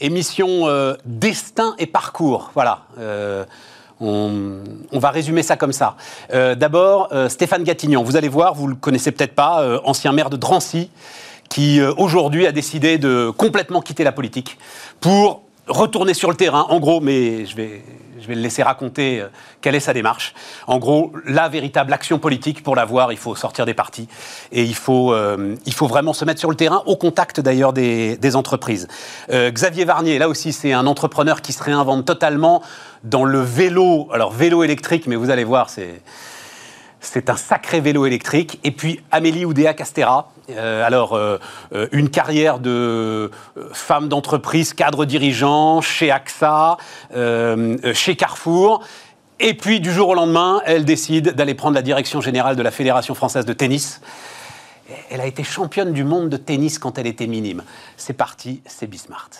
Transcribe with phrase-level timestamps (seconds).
[0.00, 2.50] émission euh, Destin et parcours.
[2.54, 2.82] Voilà.
[2.98, 3.44] Euh,
[4.00, 4.62] on,
[4.92, 5.96] va résumer ça comme ça.
[6.32, 8.02] Euh, D'abord, Stéphane Gatignan.
[8.02, 10.90] Vous allez voir, vous le connaissez peut-être pas, ancien maire de Drancy,
[11.50, 14.56] qui aujourd'hui a décidé de complètement quitter la politique
[15.00, 16.66] pour retourner sur le terrain.
[16.68, 17.82] En gros, mais je vais,
[18.20, 19.28] je vais le laisser raconter euh,
[19.60, 20.34] quelle est sa démarche.
[20.66, 24.08] En gros, la véritable action politique, pour l'avoir, il faut sortir des partis
[24.52, 27.72] et il faut, euh, il faut vraiment se mettre sur le terrain, au contact d'ailleurs
[27.72, 28.88] des, des entreprises.
[29.30, 32.62] Euh, Xavier Varnier, là aussi, c'est un entrepreneur qui se réinvente totalement
[33.04, 34.08] dans le vélo.
[34.12, 36.02] Alors, vélo électrique, mais vous allez voir, c'est.
[37.00, 38.60] C'est un sacré vélo électrique.
[38.64, 40.32] Et puis Amélie Oudéa Castera.
[40.50, 41.38] Euh, alors, euh,
[41.72, 43.30] euh, une carrière de
[43.72, 46.76] femme d'entreprise, cadre dirigeant, chez AXA,
[47.94, 48.82] chez Carrefour.
[49.42, 52.70] Et puis, du jour au lendemain, elle décide d'aller prendre la direction générale de la
[52.70, 54.02] Fédération française de tennis.
[55.10, 57.62] Elle a été championne du monde de tennis quand elle était minime.
[57.96, 59.30] C'est parti, c'est Bismart.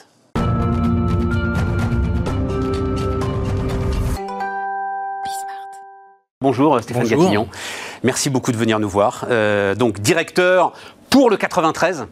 [6.43, 7.19] Bonjour euh, Stéphane Bonjour.
[7.19, 7.49] Gatignon.
[8.03, 9.27] Merci beaucoup de venir nous voir.
[9.29, 10.73] Euh, donc directeur
[11.11, 12.07] pour le 93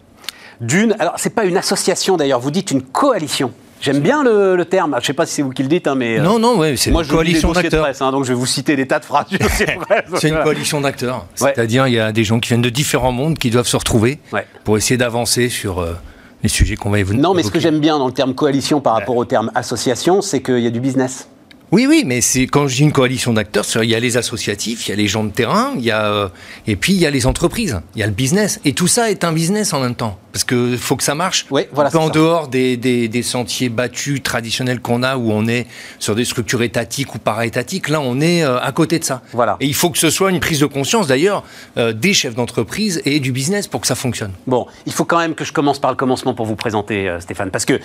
[0.61, 0.95] d'une.
[0.99, 3.53] Alors c'est pas une association d'ailleurs, vous dites une coalition.
[3.81, 4.99] J'aime bien le, le terme.
[5.01, 6.77] Je sais pas si c'est vous qui le dites, hein, mais euh, Non, non, ouais,
[6.77, 7.87] c'est une je coalition d'acteurs.
[8.03, 9.29] hein, donc je vais vous citer des tas de phrases.
[9.57, 10.43] C'est une Voilà.
[10.43, 11.25] coalition d'acteurs.
[11.41, 11.55] Ouais.
[11.55, 14.19] C'est-à-dire, il y a des gens qui viennent de différents mondes qui doivent se retrouver
[14.35, 14.45] Ouais.
[14.65, 15.95] pour essayer d'avancer sur euh,
[16.43, 17.17] les sujets qu'on va évoquer.
[17.19, 20.21] Non, mais ce que j'aime bien dans le terme coalition par rapport au terme association,
[20.21, 21.29] c'est qu'il y a du business.
[21.71, 24.87] Oui, oui, mais c'est quand je dis une coalition d'acteurs, il y a les associatifs,
[24.87, 26.29] il y a les gens de terrain, il y a euh,
[26.67, 29.11] et puis il y a les entreprises, il y a le business, et tout ça
[29.11, 31.47] est un business en même temps, parce que faut que ça marche.
[31.51, 32.13] Oui, voilà, en ça.
[32.13, 35.67] dehors des, des, des sentiers battus traditionnels qu'on a, où on est
[35.99, 37.89] sur des structures étatiques ou para-étatiques.
[37.89, 39.23] Là, on est euh, à côté de ça.
[39.33, 39.57] Voilà.
[39.61, 41.45] Et il faut que ce soit une prise de conscience, d'ailleurs,
[41.77, 44.33] euh, des chefs d'entreprise et du business pour que ça fonctionne.
[44.47, 47.21] Bon, il faut quand même que je commence par le commencement pour vous présenter, euh,
[47.21, 47.81] Stéphane, parce que,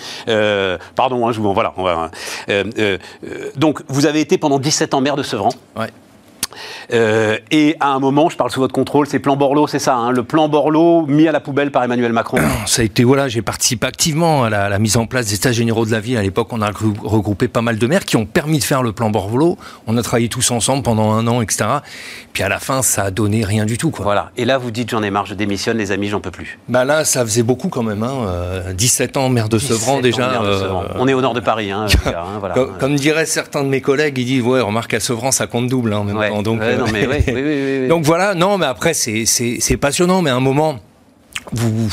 [0.94, 2.10] pardon, hein, je vous, voilà, on va,
[3.56, 5.88] donc vous avez été pendant 17 ans maire de Sevran, Ouais.
[6.92, 9.94] Euh, et à un moment, je parle sous votre contrôle, c'est plan Borloo, c'est ça,
[9.96, 12.38] hein, le plan Borloo mis à la poubelle par Emmanuel Macron.
[12.66, 15.52] Ça a été, voilà, j'ai participé activement à la, la mise en place des états
[15.52, 16.16] généraux de la ville.
[16.16, 18.82] À l'époque, on a regrou- regroupé pas mal de maires qui ont permis de faire
[18.82, 19.56] le plan Borvolo.
[19.86, 21.64] On a travaillé tous ensemble pendant un an, etc.
[22.32, 24.04] Puis à la fin, ça a donné rien du tout, quoi.
[24.04, 26.58] Voilà, et là vous dites j'en ai marre, je démissionne, les amis, j'en peux plus.
[26.68, 28.02] Bah là, ça faisait beaucoup quand même.
[28.02, 28.26] Hein.
[28.26, 30.38] euh, 17 ans maire de 17 Sevran déjà.
[30.40, 30.68] de euh.
[30.98, 32.54] On est au nord de Paris, hein, gars, hein, voilà.
[32.54, 35.68] Comme, comme diraient certains de mes collègues, ils disent ouais, remarque à Sevran, ça compte
[35.68, 36.30] double hein, en même Ouais.
[36.44, 37.88] Donc, ouais, non, mais oui, oui, oui, oui, oui.
[37.94, 40.78] donc voilà, non, mais après c'est passionnant, mais à un moment,
[41.52, 41.90] vous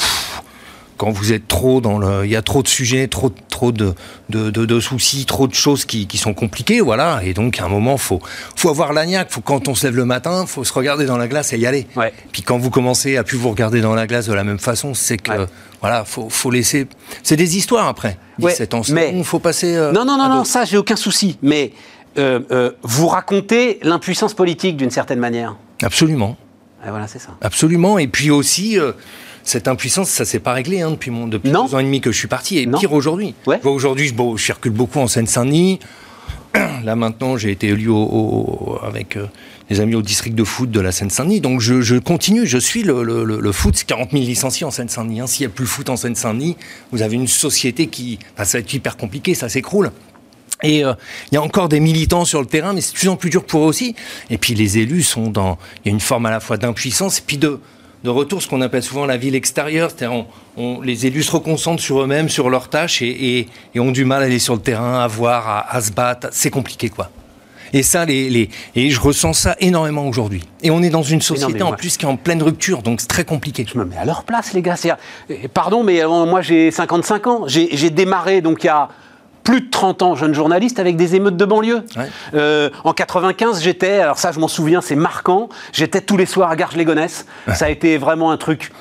[0.98, 3.96] quand vous êtes trop dans le, il y a trop de sujets, trop trop de
[4.30, 7.22] de, de, de soucis, trop de choses qui, qui sont compliquées, voilà.
[7.24, 8.20] Et donc à un moment, faut
[8.56, 9.32] faut avoir l'agnac.
[9.32, 11.66] Faut quand on se lève le matin, faut se regarder dans la glace et y
[11.66, 11.88] aller.
[11.96, 12.14] Ouais.
[12.32, 14.94] Puis quand vous commencez à plus vous regarder dans la glace de la même façon,
[14.94, 15.46] c'est que Ouais.
[15.82, 16.86] voilà, faut faut laisser.
[17.24, 18.18] C'est des histoires après.
[18.40, 19.76] Ouais, 17 ans, c'est mais- faut passer.
[19.76, 21.36] euh, Non, non, non, non, ça, j'ai aucun souci.
[21.42, 21.72] Mais
[22.16, 25.56] vous racontez l'impuissance politique d'une certaine manière.
[25.84, 26.38] Absolument.
[26.86, 27.30] Et voilà, c'est ça.
[27.42, 27.98] Absolument.
[28.00, 28.92] Et puis aussi, euh,
[29.44, 31.66] cette impuissance, ça s'est pas réglé hein, depuis, mon, depuis Non.
[31.66, 32.58] deux ans et demi que je suis parti.
[32.58, 32.80] Et Non.
[32.80, 33.36] pire aujourd'hui.
[33.46, 33.60] Ouais.
[33.64, 35.80] Aujourd'hui, je, bon, je circule beaucoup en Seine-Saint-Denis.
[36.84, 39.28] Là maintenant, j'ai été élu au- au- avec euh,
[39.70, 41.40] des amis au district de foot de la Seine-Saint-Denis.
[41.40, 43.76] Donc je, je continue, je suis le, le- le- le foot.
[43.78, 45.22] C'est 40 000 licenciés en Seine-Saint-Denis.
[45.22, 45.28] hein.
[45.28, 46.58] S'il n'y a plus le foot en Seine-Saint-Denis,
[46.92, 48.20] vous avez une société qui...
[48.34, 49.92] enfin, ça va être hyper compliqué, ça s'écroule.
[50.64, 50.94] Et euh,
[51.32, 53.30] il y a encore des militants sur le terrain, mais c'est de plus en plus
[53.30, 53.96] dur pour eux aussi.
[54.30, 55.58] Et puis les élus sont dans...
[55.84, 57.60] Il y a une forme à la fois d'impuissance et puis de,
[58.04, 59.90] de retour, ce qu'on appelle souvent la ville extérieure.
[59.96, 60.28] C'est-à-dire on-
[60.58, 63.08] on- les élus se reconcentrent sur eux-mêmes, sur leurs tâches et,
[63.40, 65.92] et- et ont du mal à aller sur le terrain, à voir, à, à se
[65.92, 66.28] battre.
[66.32, 67.10] C'est compliqué, quoi.
[67.74, 70.44] Et ça, les, les, et je ressens ça énormément aujourd'hui.
[70.62, 73.08] Et on est dans une société en plus qui est en pleine rupture, donc c'est
[73.08, 73.66] très compliqué.
[73.66, 74.76] Je me mets à leur place, les gars.
[75.54, 77.44] Pardon, mais euh, moi, j'ai 55 ans.
[77.48, 78.90] J'ai démarré, donc, il y a
[79.44, 81.84] plus de 30 ans, jeune journaliste, avec des émeutes de banlieue.
[81.98, 82.08] Ouais.
[82.36, 86.50] Euh, en 95, j'étais, alors ça, je m'en souviens, c'est marquant, j'étais tous les soirs
[86.52, 87.26] à Garges-les-Gonesse.
[87.54, 88.72] Ça a été vraiment un truc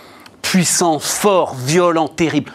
[0.42, 2.52] puissant, fort, violent, terrible.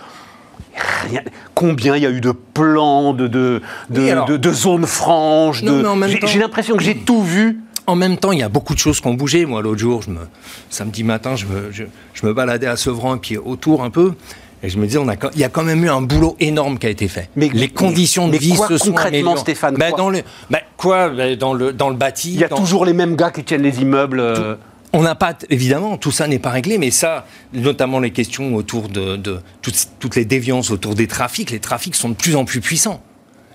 [1.09, 1.21] Rien-
[1.53, 4.85] Combien il y a eu de plans, de, de, de, Oui, alors- de- de zones
[4.85, 5.63] franches
[6.27, 7.61] j'ai l'impression que j'ai tout vu.
[7.87, 9.45] En même temps, il y a beaucoup de choses qui ont bougé.
[9.45, 10.19] Moi, l'autre jour, je me,
[10.71, 11.83] samedi matin, je me, je,
[12.15, 14.13] je me baladais à Sevran et puis autour un peu.
[14.65, 16.35] Et je me disais, on a, quand- il y a quand même eu un boulot
[16.39, 17.29] énorme qui a été fait.
[17.35, 19.35] Mais- les conditions mais de vie quoi se sont concrètement.
[19.37, 22.33] Stéphane, Ben, quoi dans le, ben, quoi ben, dans le dans le bâti.
[22.33, 24.19] Il y a dans- toujours les mêmes gars qui tiennent les immeubles.
[24.19, 24.55] euh,
[24.93, 28.87] On n'a pas, évidemment, tout ça n'est pas réglé, mais ça, notamment les questions autour
[28.87, 32.45] de, de toutes, toutes les déviances autour des trafics, les trafics sont de plus en
[32.45, 33.01] plus puissants.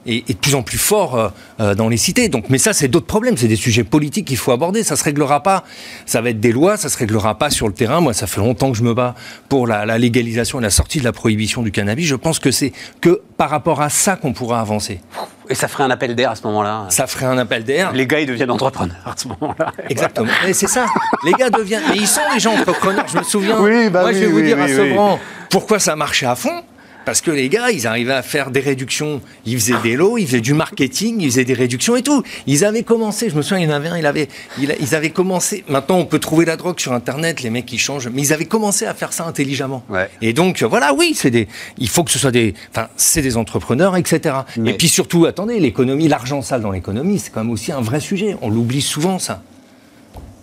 [0.07, 1.29] Est, de plus en plus fort euh,
[1.61, 2.29] euh, dans les cités.
[2.29, 4.83] Donc, mais ça, c'est d'autres problèmes, c'est des sujets politiques qu'il faut aborder.
[4.83, 5.65] Ça se réglera pas.
[6.07, 8.01] Ça va être des lois, ça se réglera pas sur le terrain.
[8.01, 9.15] Moi, ça fait longtemps que je me bats
[9.49, 12.07] pour la, légalisation et la sortie de la prohibition du cannabis.
[12.07, 15.01] Je pense que c'est que par rapport à ça qu'on pourra avancer.
[15.49, 16.87] Et ça ferait un appel d'air à ce moment-là.
[16.91, 17.93] Ça ferait un appel d'air.
[17.93, 19.73] Les gars, ils deviennent entrepreneurs à ce moment-là.
[19.89, 20.31] Exactement.
[20.47, 20.87] Et c'est ça.
[21.25, 21.83] Les gars deviennent.
[21.89, 23.07] Mais ils sont déjà entrepreneurs.
[23.13, 23.59] Je me souviens.
[23.61, 25.19] Oui, bah Moi, je vais vous dire à Sevran
[25.51, 26.63] pourquoi ça marchait à fond?
[27.05, 29.21] Parce que les gars, ils arrivaient à faire des réductions.
[29.47, 32.23] Ils faisaient des lots, ils faisaient du marketing, ils faisaient des réductions et tout.
[32.47, 35.11] Ils avaient commencé, je me souviens, il y en avait un, il avait, ils avaient
[35.11, 35.65] commencé.
[35.69, 38.45] Maintenant, on peut trouver la drogue sur Internet, les mecs qui changent, mais ils avaient
[38.45, 39.83] commencé à faire ça intelligemment.
[40.23, 41.49] Et donc, voilà, oui, c'est des,
[41.79, 44.37] il faut que ce soit des, enfin, c'est des entrepreneurs, etc.
[44.65, 48.01] Et puis surtout, attendez, l'économie, l'argent sale dans l'économie, c'est quand même aussi un vrai
[48.01, 48.37] sujet.
[48.43, 49.43] On l'oublie souvent, ça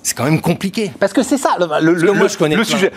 [0.07, 0.89] c'est quand même compliqué.
[1.01, 2.93] Parce que c'est ça, le, le, moi, je connais le sujet.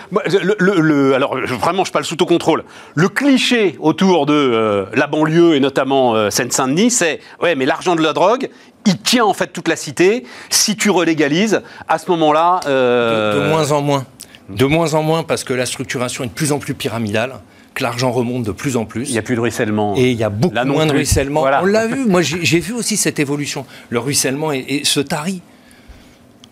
[0.60, 2.62] Le, alors, vraiment, je parle sous ton contrôle.
[2.94, 7.96] Le cliché autour de euh, la banlieue et notamment euh, Seine-Saint-Denis, c'est ouais, mais l'argent
[7.96, 8.48] de la drogue,
[8.86, 10.24] il tient en fait toute la cité.
[10.50, 12.60] Si tu relégalises, à ce moment-là.
[12.66, 14.06] Euh, de, moins en moins.
[14.48, 17.40] De moins en moins parce que la structuration est de plus en plus pyramidale
[17.74, 19.08] que l'argent remonte de plus en plus.
[19.08, 19.96] Il n'y a plus de ruissellement.
[19.96, 21.42] Et il y a beaucoup moins de ruissellement.
[21.42, 23.66] On l'a vu, moi j'ai vu aussi cette évolution.
[23.88, 24.52] Le ruissellement
[24.84, 25.42] se tarit.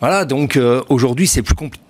[0.00, 1.84] Voilà, donc euh, aujourd'hui, c'est plus compliqué.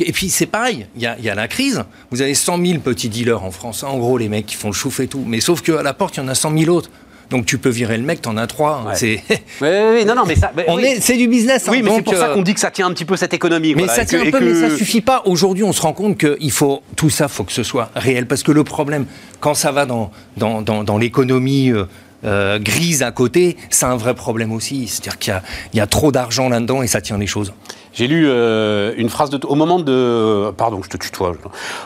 [0.00, 1.82] Et puis c'est pareil, il y, a, la crise.
[2.10, 4.74] Vous avez 100 000 petits dealers en France, en gros, les mecs qui font le
[4.74, 5.24] chouf et tout.
[5.26, 6.90] Mais sauf qu'à la porte, il y en a 100 000 autres.
[7.30, 8.92] Donc tu peux virer le mec, t'en as trois.
[8.94, 9.22] C'est.
[9.60, 10.52] Oui, oui, non, non, mais ça.
[10.66, 11.68] On est, c'est du business.
[11.68, 11.72] Hein.
[11.72, 13.34] oui, mais c'est pour ça euh, qu'on dit que ça tient un petit peu cette
[13.34, 13.74] économie.
[13.74, 15.22] Mais ça tient un peu, mais ça suffit pas.
[15.26, 18.26] Aujourd'hui, on se rend compte que il faut tout ça, faut que ce soit réel,
[18.26, 19.04] parce que le problème,
[19.40, 21.70] quand ça va dans dans, dans, l'économie.
[21.70, 21.84] Euh,
[22.24, 24.88] grise à côté, c'est un vrai problème aussi.
[24.88, 25.42] C'est-à-dire qu'il
[25.74, 27.52] y, y a, trop d'argent là-dedans et ça tient les choses.
[27.98, 30.52] J'ai lu euh, une phrase de, au moment de.
[30.52, 31.32] Pardon, je te tutoie.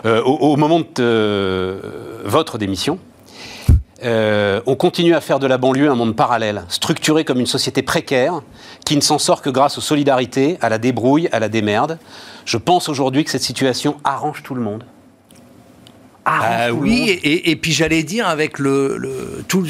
[0.05, 1.81] Euh, au, moment de euh,
[2.27, 2.99] votre démission,
[4.05, 8.43] on continue à faire de la banlieue un monde parallèle, structuré comme une société précaire,
[8.85, 11.99] qui ne s'en sort que grâce aux solidarités, à la débrouille, à la démerde.
[12.45, 14.85] Je pense aujourd'hui que cette situation arrange tout le monde.
[16.27, 19.65] Ah oui, Et, puis j'allais dire avec le, le tout,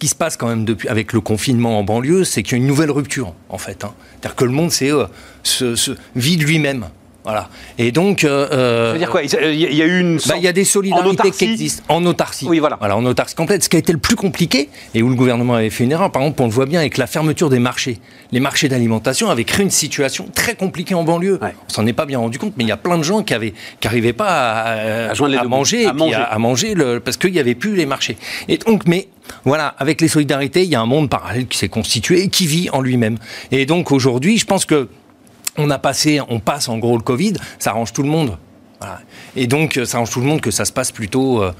[0.00, 2.58] qui se passe quand même depuis, avec le confinement en banlieue, c'est qu'il y a
[2.58, 3.84] une nouvelle rupture, en fait.
[3.84, 3.92] Hein.
[4.12, 5.06] C'est-à-dire que le monde euh,
[5.44, 6.86] se, vide lui-même.
[7.24, 7.48] Voilà.
[7.78, 8.24] Et donc.
[8.24, 9.22] Euh, euh, ça veut dire quoi?
[9.22, 10.18] Il y a eu une.
[10.26, 12.46] Bah, il y a des solidarités qui existent en autarcie.
[12.48, 12.76] Oui, voilà.
[12.78, 13.62] Voilà, en autarcie complète.
[13.62, 16.10] Ce qui a été le plus compliqué, et où le gouvernement avait fait une erreur,
[16.10, 17.98] par exemple, on le voit bien avec la fermeture des marchés.
[18.32, 21.38] Les marchés d'alimentation avaient créé une situation très compliquée en banlieue.
[21.42, 23.34] On s'en est pas bien rendu compte, mais il y a plein de gens qui
[23.84, 27.74] n'arrivaient pas à, à, manger, à manger, à, manger le, parce qu'il n'y avait plus
[27.74, 28.16] les marchés.
[28.48, 29.08] Et donc, mais
[29.44, 32.46] voilà, avec les solidarités, il y a un monde parallèle qui s'est constitué et qui
[32.46, 33.18] vit en lui-même.
[33.50, 34.88] Et donc aujourd'hui, je pense que
[35.58, 38.36] on a passé, on passe en gros le Covid, ça arrange tout le monde.
[39.36, 41.42] Et donc, ça arrange tout le monde que ça se passe plutôt.
[41.42, 41.52] Euh,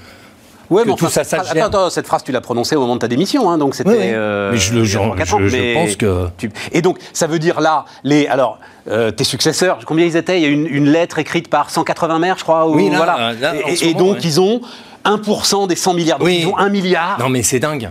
[0.70, 3.00] ouais, mais tout ça, ça attends, attends, cette phrase, tu l'as prononcée au moment de
[3.00, 4.12] ta démission, hein, donc c'était.
[4.14, 6.28] Euh, mais je, le, genre, je, pense que.
[6.72, 8.58] Et donc, ça veut dire là, les, alors,
[8.88, 10.40] euh, tes successeurs, combien ils étaient?
[10.40, 12.68] Il y a une, une, lettre écrite par 180 maires, je crois.
[12.68, 13.32] oui, voilà.
[13.82, 14.62] et, donc, ils ont
[15.04, 16.18] 1% des 100 milliards.
[16.18, 17.18] Donc, ils ont 1 milliard.
[17.18, 17.90] Non, mais c'est dingue.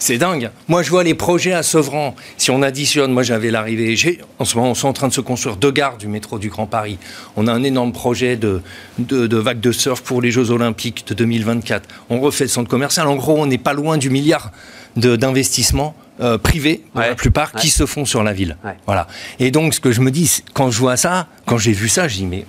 [0.00, 0.50] C'est dingue.
[0.66, 2.16] Moi, je vois les projets à Sevran.
[2.38, 4.18] Si on additionne, moi j'avais l'arrivée.
[4.38, 6.48] En ce moment, on est en train de se construire deux gares du métro du
[6.48, 6.98] Grand Paris.
[7.36, 8.62] On a un énorme projet de,
[8.98, 11.86] de, vagues de surf pour les Jeux Olympiques de 2024.
[12.08, 13.06] On refait le centre commercial.
[13.08, 14.52] En gros, on n'est pas loin du milliard
[14.96, 18.56] d'investissements euh, privés, pour la plupart, qui se font sur la ville.
[18.86, 19.06] Voilà.
[19.38, 22.08] Et donc, ce que je me dis, quand je vois ça, quand j'ai vu ça,
[22.08, 22.46] je dis, mais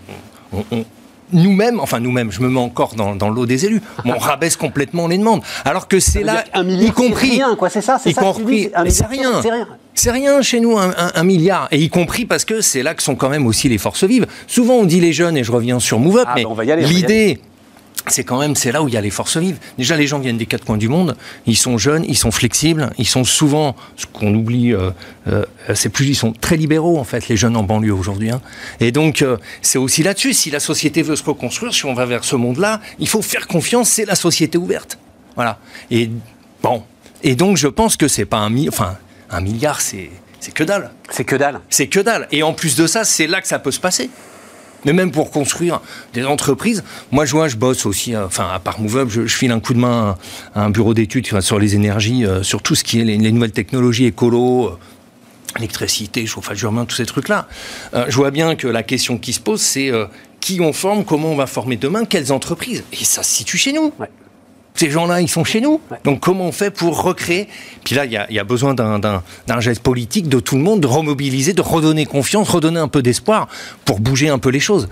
[0.53, 0.86] on
[1.33, 5.07] nous-mêmes, enfin nous-mêmes, je me mets encore dans, dans l'eau des élus, on rabaisse complètement
[5.07, 5.41] les demandes.
[5.65, 8.33] Alors que c'est là, un milliard, y compris, c'est rien, quoi, c'est ça, c'est ça.
[8.89, 9.41] c'est rien.
[9.93, 11.67] C'est rien chez nous, un, milliard.
[11.71, 14.25] Et y compris parce que c'est là que sont quand même aussi les forces vives.
[14.47, 17.39] Souvent, on dit les jeunes, et je reviens sur Move Up, ah, mais bah, l'idée,
[18.07, 19.57] c'est quand même c'est là où il y a les forces vives.
[19.77, 21.15] Déjà, les gens viennent des quatre coins du monde.
[21.45, 24.74] Ils sont jeunes, ils sont flexibles, ils sont souvent ce qu'on oublie.
[24.74, 24.91] Euh,
[25.27, 25.45] euh,
[25.75, 28.31] c'est plus ils sont très libéraux en fait les jeunes en banlieue aujourd'hui.
[28.31, 28.41] Hein.
[28.79, 30.33] Et donc euh, c'est aussi là-dessus.
[30.33, 33.48] Si la société veut se reconstruire, si on va vers ce monde-là, il faut faire
[33.48, 33.89] confiance.
[33.89, 34.98] C'est la société ouverte.
[35.36, 35.60] Voilà.
[35.91, 36.10] Et
[36.63, 36.83] bon.
[37.24, 38.98] Et donc je pense que c'est pas un enfin
[39.29, 40.89] un milliard, c'est c'est que dalle.
[41.12, 41.62] C'est que dalle.
[41.69, 42.27] C'est que dalle.
[42.31, 44.10] Et en plus de ça, c'est là que ça peut se passer.
[44.85, 45.81] Mais même pour construire
[46.13, 49.35] des entreprises, moi je vois, je bosse aussi, euh, enfin à part MoveUp, je, je
[49.35, 50.17] file un coup de main
[50.55, 53.51] à, un bureau d'études sur les énergies, euh, sur tout ce qui est les, nouvelles
[53.51, 54.77] technologies écolo, euh,
[55.57, 57.47] électricité, chauffage urbain, tous ces trucs-là.
[58.07, 59.91] je vois bien que la question qui se pose, c'est
[60.39, 62.85] qui on forme, comment on va former demain, quelles entreprises?
[62.93, 63.91] Et ça se situe chez nous.
[64.73, 65.81] Ces gens-là, ils sont chez nous.
[66.03, 67.47] Donc comment on fait pour recréer?
[67.83, 69.21] Puis là, il y, a, besoin d'un
[69.59, 73.47] geste politique de tout le monde, de remobiliser, de redonner confiance, redonner un peu d'espoir
[73.85, 74.87] pour bouger un peu les choses.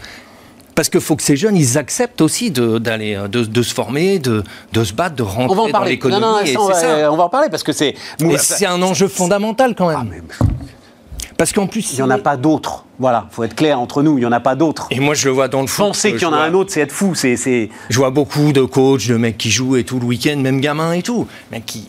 [0.76, 4.20] Parce qu'il faut que ces jeunes, ils acceptent aussi de, d'aller, de, de se former,
[4.20, 5.92] de, de se battre, de rentrer On va en dans parler.
[5.92, 6.22] l'économie.
[6.22, 7.12] Non, non, et ça, on, va, ça.
[7.12, 7.96] on va en parler parce que c'est.
[8.22, 9.98] Et c'est un enjeu fondamental quand même.
[10.00, 10.22] Ah, mais
[11.40, 12.84] Parce qu'en plus, il n'y en a pas d'autres.
[13.00, 14.88] Voilà, faut être clair entre nous, il n'y en a pas d'autres.
[14.92, 15.86] Et moi, je le vois dans le foot.
[15.86, 17.16] Penser qu'il y en a un autre, c'est être fou.
[17.16, 17.70] C'est, c'est...
[17.90, 20.92] Je vois beaucoup de coachs, de mecs qui jouent et tout le week-end, même gamins
[20.92, 21.88] et tout, mais qui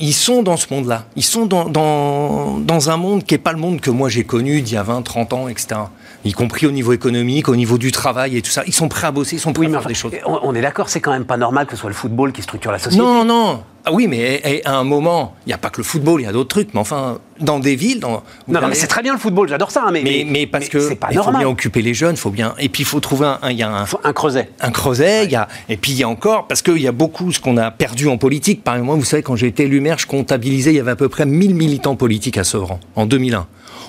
[0.00, 1.04] ils sont dans ce monde-là.
[1.14, 4.24] Ils sont dans, dans, dans un monde qui n'est pas le monde que moi j'ai
[4.24, 5.82] connu d'il y a 20, 30 ans, etc.
[6.24, 8.62] Y compris au niveau économique, au niveau du travail et tout ça.
[8.66, 10.12] Ils sont prêts à bosser, ils sont prêts Oui, à faire enfin, des choses.
[10.26, 12.42] on, on est d'accord, c'est quand même pas normal que ce soit le football qui
[12.42, 13.04] structure la société.
[13.04, 13.62] Non, non.
[13.84, 16.24] Ah oui, mais eh, à un moment, il n'y a pas que le football, il
[16.24, 16.74] y a d'autres trucs.
[16.74, 19.70] Mais enfin, dans des villes, dans, Non, non, mais c'est très bien le football, j'adore
[19.70, 22.16] ça, hein, mais, mais, mais parce que c'est pas il faut bien occuper les jeunes,
[22.16, 22.54] faut bien.
[22.58, 24.50] Et puis il faut trouver un, il y a un, Faut un creuset.
[24.60, 26.92] un creuset, il y a, et puis il y a encore, parce qu'il y a
[26.92, 28.62] beaucoup ce qu'on a perdu en politique.
[28.62, 30.96] Par exemple, vous savez, quand j'ai été élu maire, je comptabilisais, il y avait à
[30.96, 33.46] peu près 1000 militants politiques à Sevran, en 2001.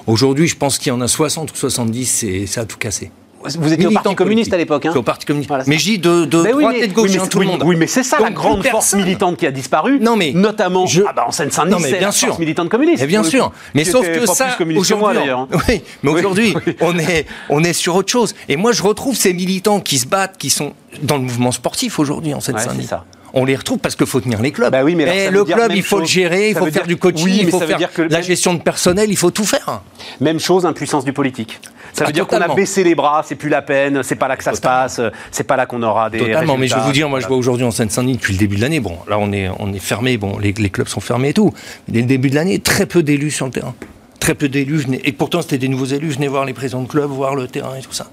[0.08, 3.12] Aujourd'hui, je pense qu'il y en a 60 ou 70, c'est, ça a tout cassé.
[3.60, 5.48] Vous étiez au Parti communiste à l'époque, hein au Parti communiste.
[5.50, 7.38] Voilà, mais j'ai de, de Mais oui, droite mais, et de gauche, oui, mais, tout
[7.40, 7.64] oui, le monde.
[7.66, 10.00] oui, mais c'est ça la grande force militante qui a disparu.
[10.00, 12.28] Non, mais notamment je- ah bah, en Seine-Saint-Denis, c'est la sûr.
[12.30, 13.04] force militante communiste.
[13.04, 13.52] Et bien sûr.
[13.74, 15.48] Mais sauf que ça, aujourd'hui, hein.
[15.52, 18.34] on- oui, mais aujourd'hui, on est, on est sur autre chose.
[18.50, 22.00] Et moi, je retrouve ces militants qui se battent, qui sont dans le mouvement sportif
[22.00, 22.86] aujourd'hui en Seine-Saint-Denis.
[22.88, 23.06] ça.
[23.34, 24.74] On les retrouve parce qu'il faut tenir les clubs.
[24.74, 26.74] Bah oui, mais alors, ça le club, il faut le gérer, il Ça faut faire
[26.84, 29.46] dire- du coaching, oui, il faut faire que la gestion de personnel, il faut tout
[29.46, 29.82] faire.
[30.20, 31.62] Même chose, impuissance du politique.
[31.94, 34.28] Ça veut Ah, dire qu'on a baissé les bras, c'est plus la peine, c'est pas
[34.28, 36.20] là que ça se passe, c'est pas là qu'on aura des.
[36.20, 38.56] Totalement, mais je vais vous dire, moi je vois aujourd'hui en Seine-Saint-Denis depuis le début
[38.56, 41.30] de l'année, bon, là on est, on est fermé, bon, les, les clubs sont fermés
[41.30, 41.54] et tout.
[41.88, 43.74] Mais dès le début de l'année, très peu d'élus sur le terrain.
[44.20, 46.88] Très peu d'élus, venaient- et pourtant c'était des nouveaux élus, venaient voir les présidents de
[46.88, 48.08] clubs, voir le terrain et tout ça.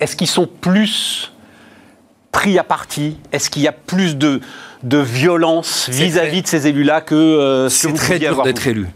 [0.00, 1.32] Est-ce qu'ils sont plus
[2.32, 3.18] pris à partie?
[3.32, 4.40] Est-ce qu'il y a plus de,
[4.84, 8.86] de violence vis-à-vis de ces élus-là que euh, ce C'est vous très dur d'être élu.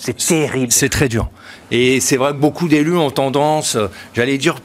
[0.00, 0.72] C'est terrible.
[0.72, 1.28] C'est très dur.
[1.70, 3.76] Et c'est vrai que beaucoup d'élus ont tendance,
[4.14, 4.56] j'allais dire,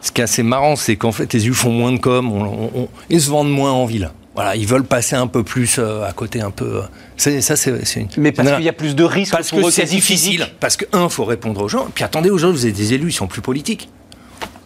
[0.00, 2.44] ce qui est assez marrant, c'est qu'en fait les élus font moins de com, on-
[2.44, 4.10] on- on- ils se vendent moins en ville.
[4.34, 6.76] Voilà, ils veulent passer un peu plus euh, à côté, un peu.
[6.76, 6.82] euh,
[7.16, 9.82] c'est- ça, c'est une- Mais parce qu'il y a plus de risques Parce que c'est
[9.86, 10.34] difficile.
[10.42, 10.54] physiques.
[10.60, 11.88] Parce que, un, faut répondre aux gens.
[11.92, 13.88] Puis attendez, aujourd'hui, vous avez des élus, ils sont plus politiques.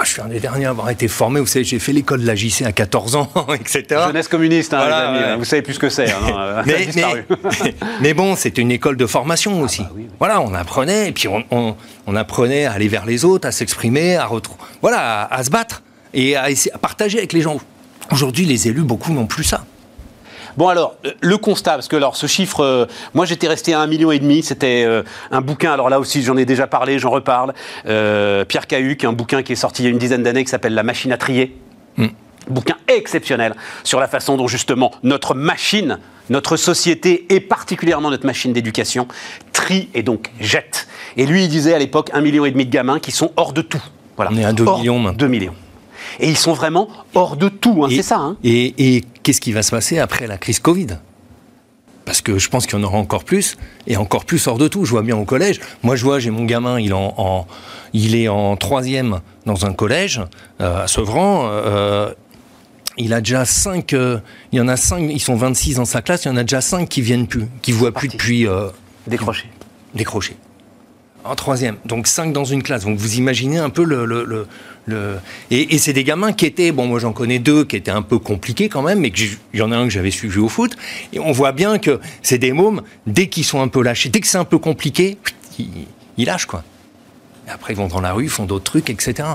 [0.03, 1.39] Ah, je suis un des derniers à avoir été formé.
[1.39, 3.85] Vous savez, j'ai fait l'école de la JC à 14 ans, etc.
[4.09, 5.37] Jeunesse communiste, hein, Voilà, les amis, ouais.
[5.37, 6.11] vous savez plus ce que c'est.
[6.11, 7.25] hein, a Mais, disparu.
[7.63, 9.83] mais, mais bon, c'était une école de formation aussi.
[9.83, 10.11] bah oui, oui.
[10.19, 11.77] Voilà, on apprenait, et puis on, on-
[12.09, 14.29] on apprenait à aller vers les autres, à s'exprimer, à
[14.81, 15.83] voilà, à, à se battre
[16.15, 17.59] et à, essayer, à partager avec les gens.
[18.11, 19.65] Aujourd'hui, les élus, beaucoup n'ont plus ça.
[20.57, 23.81] Bon alors, euh, le constat, parce que alors ce chiffre, euh, moi j'étais resté à
[23.81, 26.99] un million et demi, c'était euh, un bouquin, alors là aussi j'en ai déjà parlé,
[26.99, 27.55] j'en reparle,
[27.87, 30.51] euh, Pierre Cahuc, un bouquin qui est sorti il y a une dizaine d'années qui
[30.51, 31.57] s'appelle La machine à trier.
[32.49, 33.55] Bouquin exceptionnel
[33.85, 39.07] sur la façon dont justement notre machine, notre société et particulièrement notre machine d'éducation
[39.53, 40.89] trie et donc jette.
[41.17, 43.53] Et lui il disait à l'époque un million et demi de gamins qui sont hors
[43.53, 43.81] de tout.
[44.17, 44.33] Voilà.
[44.35, 45.17] On est à deux Hors- millions maintenant.
[45.17, 45.55] deux millions.
[46.21, 48.17] Et ils sont vraiment hors de tout, hein, c'est ça.
[48.19, 50.89] Hein Et, et qu'est-ce qui va se passer après la crise Covid?
[52.05, 54.67] Parce que je pense qu'il y en aura encore plus, et encore plus hors de
[54.67, 54.85] tout.
[54.85, 55.61] Je vois bien au collège.
[55.85, 57.47] Moi, je vois, j'ai mon gamin, il est en, en-
[57.93, 60.21] il est en troisième dans un collège
[60.61, 61.43] euh, à Sevran.
[61.47, 62.13] euh,
[62.99, 63.93] il a déjà cinq.
[63.93, 64.19] euh,
[64.51, 65.09] il y en a cinq.
[65.11, 66.25] Ils sont 26 dans sa classe.
[66.25, 68.69] Il y en a déjà cinq qui viennent plus, qui voient plus depuis euh,
[69.07, 69.47] Décroché.
[69.95, 70.37] décroché.
[71.25, 71.77] En troisième.
[71.87, 72.85] Donc cinq dans une classe.
[72.85, 74.05] Donc vous imaginez un peu le.
[74.07, 74.47] le, le-
[74.87, 75.19] le-
[75.51, 78.03] Et, et c'est des gamins qui étaient, bon moi j'en connais deux qui étaient un
[78.03, 79.21] peu compliqués quand même, mais que
[79.53, 80.77] il y en a un que j'avais suivi au foot.
[81.13, 84.21] Et on voit bien que c'est des mômes, dès qu'ils sont un peu lâchés, dès
[84.21, 85.19] que c'est un peu compliqué,
[85.59, 85.69] ils,
[86.19, 86.65] ils lâchent quoi.
[87.47, 89.29] Et après ils vont dans la rue, ils font d'autres trucs, etc.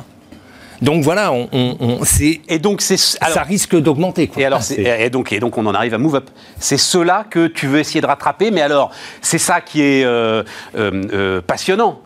[0.79, 4.27] Donc voilà, on, on- on- c'est, Et donc c'est ça risque d'augmenter.
[4.27, 4.41] quoi.
[4.41, 6.29] Et alors, c'est- et donc, et donc, on en arrive à Move Up.
[6.59, 8.91] C'est cela que tu veux essayer de rattraper, mais alors,
[9.23, 10.43] c'est ça qui est euh,
[10.75, 11.99] euh, euh, passionnant.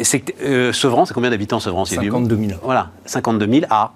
[0.00, 2.60] C'est euh, Sevran, c'est combien d'habitants Sevran c'est du- 52 000.
[2.62, 3.92] Voilà, 52 000 à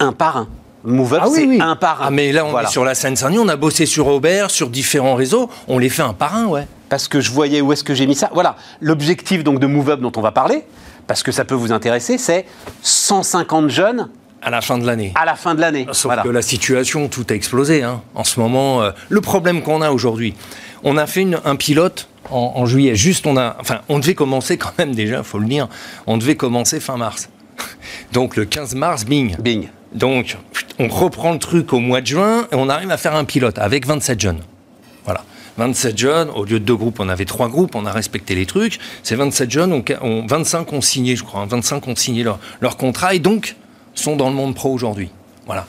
[0.00, 0.48] un par un.
[0.86, 1.58] Move Up, Ah oui, c'est oui.
[1.62, 2.06] un par un.
[2.08, 2.68] Ah mais là on Voilà.
[2.68, 6.02] est sur la Seine-Saint-Denis, on a bossé sur Aubert, sur différents réseaux, on les fait
[6.02, 6.66] un par un, ouais.
[6.90, 8.28] Parce que je voyais où est-ce que j'ai mis ça.
[8.34, 10.64] Voilà, l'objectif donc de Move Up dont on va parler,
[11.06, 12.44] parce que ça peut vous intéresser, c'est
[12.82, 14.08] 150 jeunes
[14.42, 15.12] À la fin de l'année.
[15.14, 15.86] à la fin de l'année.
[15.92, 16.22] Sauf Voilà.
[16.22, 17.82] que la situation, tout a explosé.
[17.82, 18.02] hein.
[18.14, 20.34] En ce moment, euh, le problème qu'on a aujourd'hui,
[20.82, 22.94] on a fait une- un pilote en, en juillet.
[22.94, 25.68] Juste, on a, enfin, on devait commencer quand même déjà, faut le dire.
[26.06, 27.28] On devait commencer fin mars.
[28.12, 29.36] Donc le 15 mars, bing.
[29.38, 29.68] Bing.
[29.92, 30.36] Donc
[30.78, 33.58] on reprend le truc au mois de juin et on arrive à faire un pilote
[33.58, 34.40] avec 27 jeunes.
[35.04, 35.24] Voilà.
[35.56, 38.44] 27 jeunes, au lieu de deux groupes, on avait trois groupes, on a respecté les
[38.44, 38.80] trucs.
[39.04, 42.40] Ces 27 jeunes, on, on- 25 ont signé, je crois, hein, 25 ont signé leur,
[42.60, 43.54] leur contrat et donc
[43.94, 45.10] sont dans le monde pro aujourd'hui.
[45.46, 45.66] Voilà.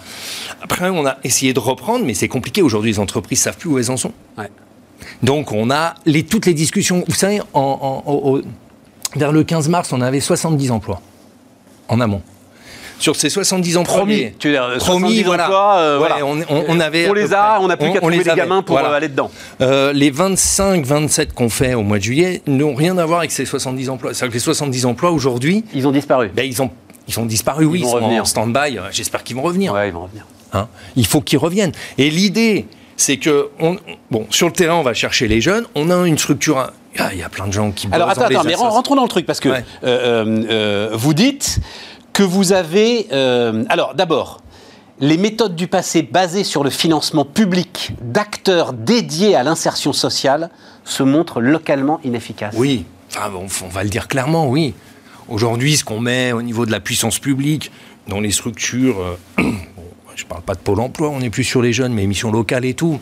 [0.63, 2.63] Après, on a essayé de reprendre, mais c'est compliqué.
[2.63, 4.13] Aujourd'hui, les entreprises savent plus où elles en sont.
[4.39, 4.49] Ouais.
[5.23, 7.03] Donc, on a les, toutes les discussions.
[7.07, 8.41] Vous savez, en- en- au- au-
[9.15, 11.01] vers le 15 mars, on avait 70 emplois
[11.87, 12.21] en amont.
[12.97, 13.97] sur ces 70 employés.
[13.97, 16.25] Promis, tu veux dire, 70 emplois, euh, Ouais, voilà.
[16.25, 18.75] on, on- on avait On les a, on n'a plus qu'à trouver les gamins pour
[18.77, 18.89] Voilà.
[18.91, 19.29] euh, aller dedans.
[19.59, 23.43] Euh, les 25-27 qu'on fait au mois de juillet n'ont rien à voir avec ces
[23.45, 24.13] 70 emplois.
[24.13, 26.29] C'est-à-dire que les 70 emplois aujourd'hui, Ils ont disparu.
[26.33, 26.71] ben, ils, ont,
[27.09, 28.21] ils ont disparu, oui, ils sont revenir.
[28.21, 28.79] en stand-by.
[28.91, 29.73] J'espère qu'ils vont revenir.
[29.73, 30.25] Ouais, ils vont revenir.
[30.53, 30.69] Hein.
[30.95, 31.73] Il faut qu'ils reviennent.
[31.97, 32.65] Et l'idée,
[32.97, 33.77] c'est que, on,
[34.11, 35.65] bon, sur le terrain, on va chercher les jeunes.
[35.75, 36.71] On a une structure.
[36.97, 37.87] Ah, Il y a plein de gens qui.
[37.91, 39.65] Alors attends, attends, mais rentrons dans le truc parce que Ouais.
[39.83, 41.59] euh, euh, euh, vous dites
[42.13, 43.07] que vous avez.
[43.11, 44.41] euh, alors d'abord,
[45.01, 50.49] les méthodes du passé basées sur le financement public d'acteurs dédiés à l'insertion sociale
[50.85, 52.55] se montrent localement inefficaces.
[52.57, 52.85] Oui,
[53.17, 53.29] enfin,
[53.65, 54.73] on va le dire clairement, oui.
[55.27, 57.71] Aujourd'hui, ce qu'on met au niveau de la puissance publique
[58.07, 59.17] dans les structures,
[60.15, 62.31] je ne parle pas de Pôle emploi, on n'est plus sur les jeunes, mais émissions
[62.31, 62.99] locales et tout,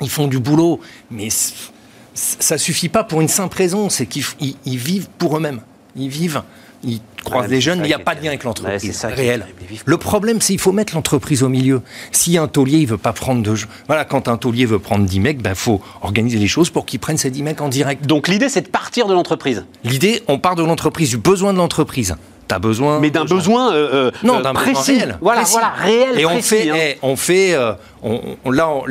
[0.00, 1.28] ils font du boulot, mais
[2.14, 5.60] ça suffit pas pour une simple raison, c'est qu'ils f- ils- ils vivent pour eux-mêmes.
[5.96, 6.42] Ils vivent,
[6.84, 8.40] ils croisent Ouais, les jeunes, mais il n'y a pas de lien avec.
[8.40, 9.46] Ouais, l'entreprise c'est ça qui est réel.
[9.84, 11.82] Le problème, c'est qu'il faut mettre l'entreprise au milieu.
[12.12, 13.54] Si un taulier, il veut pas prendre de...
[13.86, 16.86] Voilà, quand un taulier veut prendre 10 mecs, il ben, faut organiser les choses pour
[16.86, 18.06] qu'il prenne ces 10 mecs en direct.
[18.06, 21.58] Donc l'idée, c'est de partir de l'entreprise, L'idée, on part de l'entreprise, du besoin de
[21.58, 22.16] l'entreprise.
[22.48, 22.98] T'as besoin.
[22.98, 24.96] mais d'un besoin euh, euh, Non, euh, d'un besoin précis.
[24.98, 25.18] réel.
[25.20, 25.52] Voilà, précis.
[25.52, 26.74] voilà, réel, Et on précis, fait, hein.
[26.78, 28.84] eh, on fait, euh, on, on- là, on-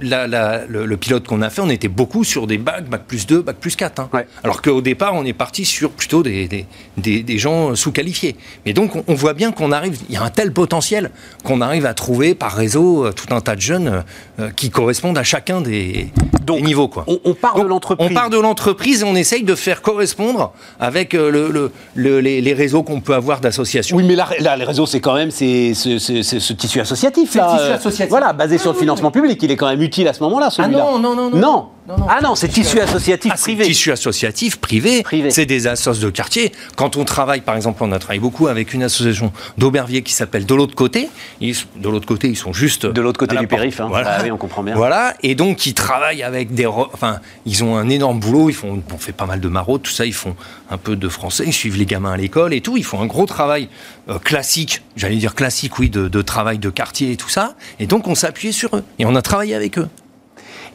[0.00, 3.02] la- la- le, le pilote qu'on a fait, on était beaucoup sur des bacs, bac
[3.06, 4.00] plus 2, bac plus 4.
[4.00, 4.08] hein.
[4.12, 4.26] Ouais.
[4.42, 8.36] Alors qu'au départ, on est parti sur plutôt des, des, des- des gens sous-qualifiés.
[8.66, 11.10] Mais donc, on, on voit bien qu'on arrive, il y a un tel potentiel
[11.44, 14.02] qu'on arrive à trouver par réseau euh, tout un tas de jeunes
[14.40, 16.08] euh, qui correspondent à chacun des,
[16.44, 16.88] Donc, niveaux.
[16.88, 17.04] Quoi.
[17.06, 18.08] On, on part de l'entreprise.
[18.10, 22.20] On part de l'entreprise et on essaye de faire correspondre avec euh, le- le- le-
[22.20, 23.96] les, les réseaux qu'on peut avoir d'associations.
[23.96, 27.34] Oui, mais là, là, les réseaux, c'est quand même c'est, c'est ce tissu associatif.
[27.34, 28.06] Le euh.
[28.08, 29.40] Voilà, basé sur le financement public.
[29.42, 30.78] Il est quand même utile à ce moment-là, celui-là.
[30.84, 31.38] non, non, non, non.
[31.38, 31.66] Non.
[31.86, 32.06] Non, non.
[32.08, 33.64] Ah non, c'est tissu associatif Ah, c'est privé.
[33.66, 35.30] Tissu associatif privé, Privé.
[35.30, 36.50] c'est des assos de quartier.
[36.76, 40.46] Quand on travaille, par exemple, on a travaillé beaucoup avec une association d'Auberviers qui s'appelle
[40.46, 41.10] De l'autre côté.
[41.42, 43.60] Ils- de l'autre côté, ils sont juste De l'autre côté la du porte.
[43.60, 43.88] périph', hein.
[43.90, 44.16] Voilà.
[44.18, 44.74] Ah oui, on comprend bien.
[44.76, 48.48] Voilà, et donc ils travaillent avec des, enfin, ils ont un énorme boulot.
[48.48, 50.06] Ils font, on fait pas mal de maraudes, tout ça.
[50.06, 50.36] Ils font
[50.70, 52.78] un peu de français, ils suivent les gamins à l'école et tout.
[52.78, 53.68] Ils font un gros travail
[54.08, 57.54] euh, classique, j'allais dire classique, oui, de, de travail de quartier et tout ça.
[57.78, 59.88] Et donc on s'est appuyé sur eux et on a travaillé avec eux.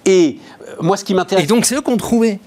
[0.05, 1.43] Et euh, moi, ce qui m'intéresse.
[1.45, 2.39] Et donc c'est eux qu'on trouvait.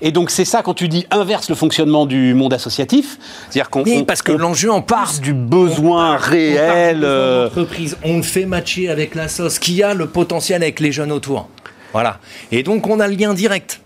[0.00, 3.18] Et donc, c'est ça quand tu dis inverse le fonctionnement du monde associatif.
[3.50, 3.82] C'est-à-dire qu'on.
[3.84, 7.02] Oui, on- parce que on l'enjeu en part du besoin réel.
[7.04, 10.90] euh, Entreprise, on le fait matcher avec la sauce qui a le potentiel avec les
[10.90, 11.48] jeunes autour.
[11.92, 12.18] Voilà.
[12.50, 13.80] Et donc on a le lien direct.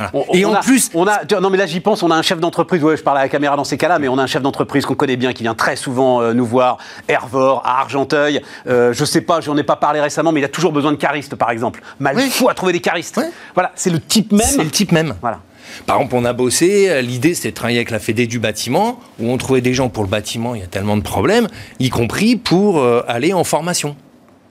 [0.00, 0.10] Voilà.
[0.30, 2.14] On- et on en a- plus, on a, non mais là j'y pense, on a
[2.16, 4.22] un chef d'entreprise, ouais, je parle à la caméra dans ces cas-là, mais on a
[4.22, 7.80] un chef d'entreprise qu'on connaît bien, qui vient très souvent euh, nous voir, Hervor, à
[7.80, 8.40] Argenteuil.
[8.66, 10.96] Euh, je sais pas, j'en ai pas parlé récemment, mais il a toujours besoin de
[10.96, 11.82] caristes, par exemple.
[11.98, 12.30] Mal Oui.
[12.30, 13.20] fou à trouver des caristes.
[13.54, 14.40] Voilà, c'est le type même.
[14.40, 15.14] c'est le type même.
[15.20, 15.40] Voilà.
[15.86, 18.98] Par exemple, on a bossé, euh, l'idée c'était de travailler avec la Fédé du bâtiment,
[19.20, 21.46] où on trouvait des gens pour le bâtiment, il y a tellement de problèmes,
[21.78, 23.94] y compris pour euh, aller en formation.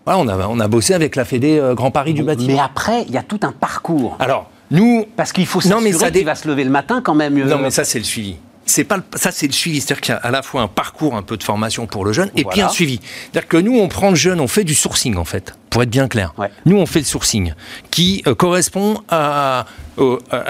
[0.06, 2.54] Voilà, on a, on a bossé avec la Fédé euh, Grand Paris du bâtiment.
[2.54, 4.16] Mais après, il y a tout un parcours.
[4.20, 7.38] Alors, nous, Parce qu'il faut s'assurer dé- qu'il va se lever le matin quand même.
[7.38, 8.36] euh, Non, mais ça, c'est le suivi.
[8.66, 9.82] C'est pas le- ça, c'est le suivi.
[9.82, 12.14] C'est-à-dire qu'il y a à la fois un parcours, un peu de formation pour le
[12.14, 13.00] jeune, et puis un suivi.
[13.32, 15.90] C'est-à-dire que nous, on prend le jeune, on fait du sourcing, en fait, pour être
[15.90, 16.36] bien clair.
[16.38, 16.52] Ouais.
[16.68, 17.54] Nous, on fait le sourcing,
[17.90, 19.66] qui euh, correspond à,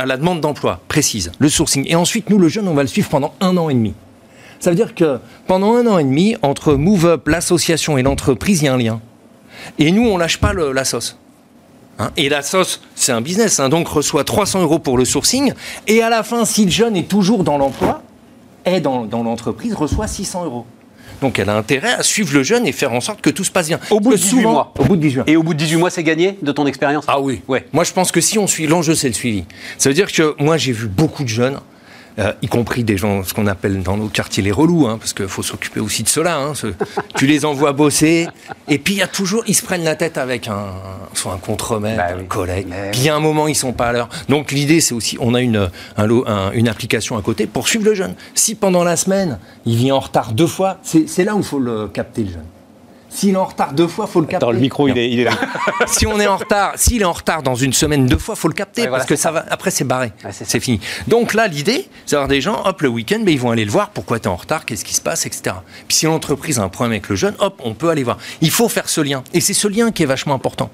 [0.06, 1.86] la demande d'emploi précise, le sourcing.
[1.88, 3.94] Et ensuite, nous, le jeune, on va le suivre pendant un an et demi.
[4.60, 8.62] Ça veut dire que pendant un an et demi, entre Move Up, l'association et l'entreprise,
[8.62, 9.00] il y a un lien.
[9.78, 11.18] Et nous, on lâche pas le- la sauce.
[12.00, 15.54] Hein, et la sauce, c'est un business, hein, donc reçoit 300 euros pour le sourcing.
[15.88, 18.02] Et à la fin, si le jeune est toujours dans l'emploi,
[18.66, 20.66] est dans, dans l'entreprise, reçoit 600 euros.
[21.22, 23.52] Donc elle a intérêt à suivre le jeune et faire en sorte que tout se
[23.52, 23.80] passe bien.
[23.90, 24.74] Au bout de Parce que 18 mois.
[24.80, 25.26] Au bout de 18 mois.
[25.28, 27.04] Et au bout de 18 mois, c'est gagné de ton expérience?
[27.08, 27.42] Ah oui.
[27.48, 27.66] Ouais.
[27.74, 29.44] Moi, je pense que si on suit, l'enjeu, c'est le suivi.
[29.78, 31.60] Ça veut dire que moi, j'ai vu beaucoup de jeunes,
[32.20, 35.14] euh, y compris des gens, ce qu'on appelle dans nos quartiers les relous, hein, parce
[35.14, 36.38] qu'il faut s'occuper aussi de cela.
[36.38, 36.68] hein, ce-
[37.16, 38.28] tu les envoies bosser,
[38.68, 40.66] et puis il y a toujours, ils se prennent la tête avec un,
[41.14, 42.28] soit un contremaître, Bah un oui.
[42.28, 42.68] collègue.
[42.70, 44.10] Mais Puis il y a un moment, ils sont pas à l'heure.
[44.28, 47.68] Donc l'idée, c'est aussi, on a une, un lot- un- une application à côté pour
[47.68, 48.16] suivre le jeune.
[48.36, 51.46] Si pendant la semaine, il vient en retard deux fois, c'est c'est là où il
[51.46, 52.46] faut le capter le jeune.
[53.10, 54.46] S'il est en retard deux fois, faut le capter.
[54.46, 55.32] Attends, le micro, il est, il est là.
[55.88, 58.48] si on est en retard, s'il est en retard dans une semaine deux fois, faut
[58.48, 59.46] le capter Ouais, voilà, parce que ça va.
[59.50, 60.52] Après, c'est barré, Ouais, c'est ça.
[60.52, 60.80] c'est fini.
[61.08, 63.72] Donc là, l'idée, c'est d'avoir des gens, hop, le week-end, ben, ils vont aller le
[63.72, 63.90] voir.
[63.90, 64.66] Pourquoi tu es en retard?
[64.66, 65.56] Qu'est-ce qui se passe, etc.
[65.88, 68.18] Puis si l'entreprise a un problème avec le jeune, hop, on peut aller voir.
[68.42, 70.70] Il faut faire ce lien, et c'est ce lien qui est vachement important.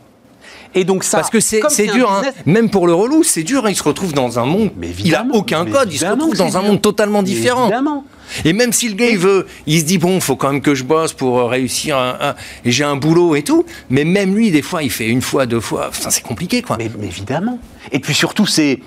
[0.76, 1.18] Et donc ça.
[1.20, 2.22] Parce que c'est dur, hein.
[2.46, 3.66] même pour le relou, c'est dur.
[3.66, 3.70] hein.
[3.70, 4.72] Il se retrouve dans un monde.
[4.78, 5.92] Mais il a aucun code.
[5.92, 7.64] Il se retrouve dans un monde totalement différent.
[7.68, 8.04] Évidemment.
[8.44, 10.74] Et même si le gars il veut, il se dit bon, faut quand même que
[10.76, 11.98] je bosse pour euh, réussir.
[11.98, 12.36] un- un-
[12.66, 13.66] et j'ai un boulot et tout.
[13.90, 15.92] Mais même lui, des fois, il fait une fois, deux fois.
[15.94, 16.76] C'est compliqué, quoi.
[16.78, 17.60] Mais, mais évidemment.
[17.92, 18.80] Et puis surtout, c'est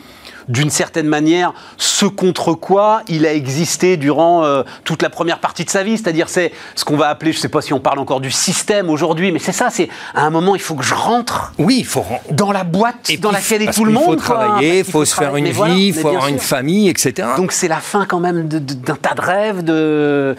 [0.48, 5.64] d'une certaine manière ce contre quoi il a existé durant euh, toute la première partie
[5.64, 5.96] de sa vie.
[5.98, 8.30] C'est-à-dire, c'est ce qu'on va appeler, je ne sais pas si on parle encore du
[8.30, 11.76] système aujourd'hui, mais c'est ça, c'est à un moment, il faut que je rentre oui,
[11.78, 14.04] il faut dans la boîte dans laquelle est tout le monde.
[14.08, 17.28] Il faut travailler, il faut, se faire une vie, il faut avoir une famille, etc.
[17.36, 20.36] Donc c'est la fin quand même d'un tas de rêves, de.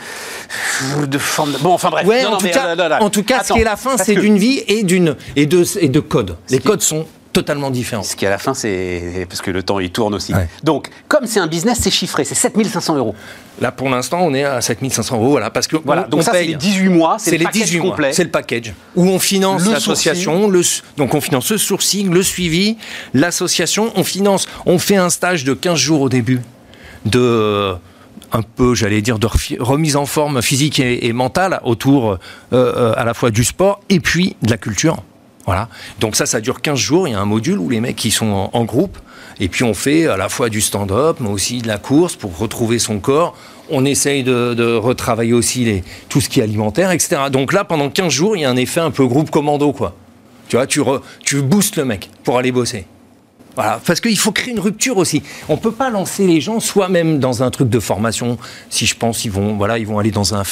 [1.61, 2.07] Bon, enfin bref.
[2.27, 4.79] en, tout cas, en, tout cas, ce qui est la fin, c'est d'une vie et,
[4.79, 4.83] et,
[5.45, 6.37] de, et de codes.
[6.49, 8.03] Les codes sont totalement différent.
[8.03, 10.33] Ce qui à la fin, c'est parce que le temps il tourne aussi.
[10.63, 13.15] Donc, comme c'est un business, c'est chiffré, c'est 7500 euros.
[13.61, 16.03] Là, pour l'instant, on est à 7500 euros, voilà, parce que voilà.
[16.03, 18.13] donc ça, c'est les 18 mois, c'est le package complet.
[18.13, 20.51] C'est le package où on finance l'association,
[20.97, 22.77] donc on finance le sourcing, le suivi,
[23.13, 26.41] l'association, on finance, on fait un stage de 15 jours au début
[27.05, 27.75] de
[28.31, 29.27] un peu, j'allais dire, de
[29.59, 32.17] remise en forme physique et, mentale autour euh,
[32.53, 34.97] euh, à la fois du sport et puis de la culture.
[35.49, 35.67] Voilà.
[35.99, 37.07] Donc ça, ça dure 15 jours.
[37.07, 38.99] Il y a un module où les mecs qui sont en, groupe.
[39.39, 42.37] Et puis on fait à la fois du stand-up, mais aussi de la course pour
[42.37, 43.35] retrouver son corps.
[43.71, 47.31] On essaye de, retravailler aussi les, tout ce qui est alimentaire, etc.
[47.31, 49.95] Donc là, pendant 15 jours, il y a un effet un peu groupe commando, quoi.
[50.49, 50.83] Tu vois, tu,
[51.25, 52.85] tu boostes le mec pour aller bosser.
[53.55, 55.23] Voilà, parce qu'il faut créer une rupture aussi.
[55.47, 58.37] On peut pas lancer les gens soi-même dans un truc de formation.
[58.69, 60.43] Si je pense, ils vont, voilà, ils vont aller dans un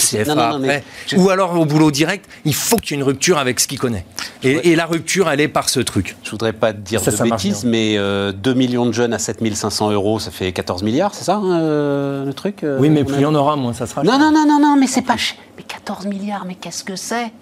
[0.00, 0.84] CFA après.
[1.16, 3.78] Ou alors au boulot direct, il faut qu'il y ait une rupture avec ce qu'il
[3.78, 4.04] connaît.
[4.42, 6.16] Et, la rupture, elle est par ce truc.
[6.22, 9.90] Je voudrais pas te dire de bêtises, mais 2 euh, millions de jeunes à 7500
[9.92, 13.22] euros, ça fait 14 milliards, c'est ça euh, le truc euh, Oui, mais plus il
[13.22, 14.02] y en aura, moins ça sera.
[14.02, 15.38] Non, non, non, non, non, mais c'est pas cher.
[15.56, 17.32] Mais 14 milliards, mais qu'est-ce que c'est?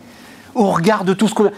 [0.55, 1.51] Au regard de tout ce qu'on.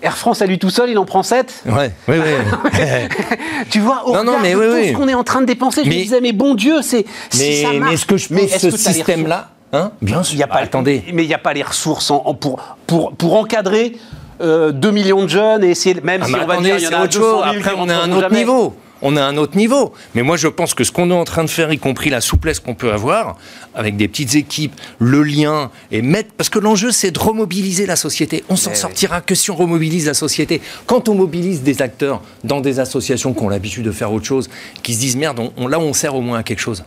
[0.00, 2.78] Air France à lui tout seul, il en prend 7 Ouais, oui, oui.
[3.70, 5.94] tu vois, au regard de tout ce qu'on est en train de dépenser, je me
[5.94, 7.04] disais, mais bon Dieu, c'est.
[7.36, 10.38] Mais, mais est-ce que je pense ce système-là Hein Bien sûr.
[10.38, 11.04] Y a pas, attendez.
[11.12, 13.96] Mais il n'y a pas les ressources pour, pour, pour encadrer
[14.40, 16.88] 2 euh, millions de jeunes et essayer, même ah, si on va dire, il y
[16.88, 19.92] en a Après, on est à un autre niveau on a un autre niveau.
[20.14, 22.20] Mais moi, je pense que ce qu'on est en train de faire, y compris la
[22.20, 23.36] souplesse qu'on peut avoir,
[23.74, 26.30] avec des petites équipes, le lien, et mettre.
[26.36, 28.44] Parce que l'enjeu, c'est de remobiliser la société.
[28.48, 30.60] On s'en eh sortira que si on remobilise la société.
[30.86, 34.48] Quand on mobilise des acteurs dans des associations qui ont l'habitude de faire autre chose,
[34.82, 36.84] qui se disent merde, on, là, on sert au moins à quelque chose.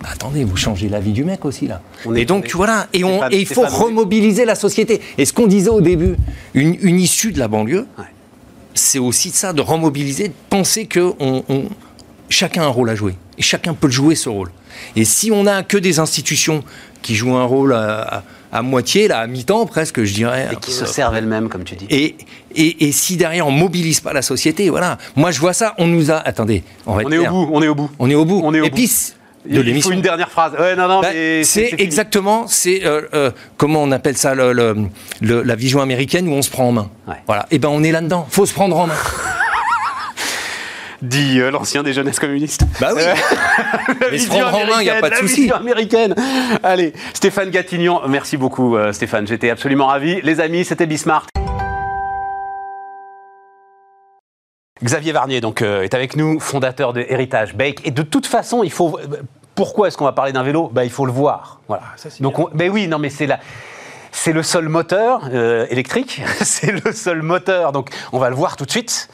[0.00, 1.82] Bah, attendez, vous changez la vie du mec aussi là.
[2.14, 5.00] et donc voilà, et, il faut remobiliser la société.
[5.16, 6.16] Et ce qu'on disait au début,
[6.54, 7.86] une, issue de la banlieue,
[8.74, 11.12] c'est aussi ça, de remobiliser, de penser que
[12.28, 13.16] chacun a un rôle à jouer.
[13.38, 14.50] Et chacun peut jouer ce rôle.
[14.94, 16.62] Et si on n'a que des institutions
[17.02, 18.22] qui jouent un rôle à,
[18.62, 20.48] moitié, là, à mi-temps presque, je dirais.
[20.52, 21.86] Et qui se servent elles-mêmes, comme tu dis.
[21.90, 22.16] Et,
[22.54, 24.96] et, si derrière on mobilise pas la société, voilà.
[25.16, 26.16] Moi je vois ça, on nous a.
[26.16, 27.90] Attendez, on, est au bout, on est au bout.
[27.98, 28.40] On est au bout.
[28.44, 28.88] On est au et puis,
[29.48, 30.52] de Il faut une dernière phrase.
[30.58, 31.08] Ouais, non, non, bah,
[31.42, 34.88] c'est exactement, c'est euh, euh, comment on appelle ça, le,
[35.20, 36.90] la vision américaine où on se prend en main.
[37.26, 37.46] Voilà.
[37.50, 38.26] Et eh ben on est là-dedans.
[38.30, 38.94] Faut se prendre en main.
[41.02, 42.64] dit euh, l'ancien des jeunesses communistes.
[42.80, 43.02] Bah oui.
[44.10, 45.36] Mais se prendre en main, il n'y a pas de souci.
[45.36, 46.14] La vision américaine.
[46.62, 50.20] Allez, Stéphane Gatignon, merci beaucoup Stéphane, j'étais absolument ravi.
[50.22, 51.28] Les amis, c'était Bismarck.
[54.82, 57.84] Xavier Varnier donc est avec nous, fondateur de Héritage Bake.
[57.84, 58.98] Et de toute façon, il faut
[59.58, 60.70] pourquoi est-ce qu'on va parler d'un vélo?
[60.72, 61.60] Bah, Il faut le voir.
[61.66, 61.82] Voilà.
[61.92, 63.40] Ah, Donc, ben oui, non, mais c'est la.
[64.12, 68.56] C'est le seul moteur euh, électrique, c'est le seul moteur, donc on va le voir
[68.56, 69.08] tout de suite.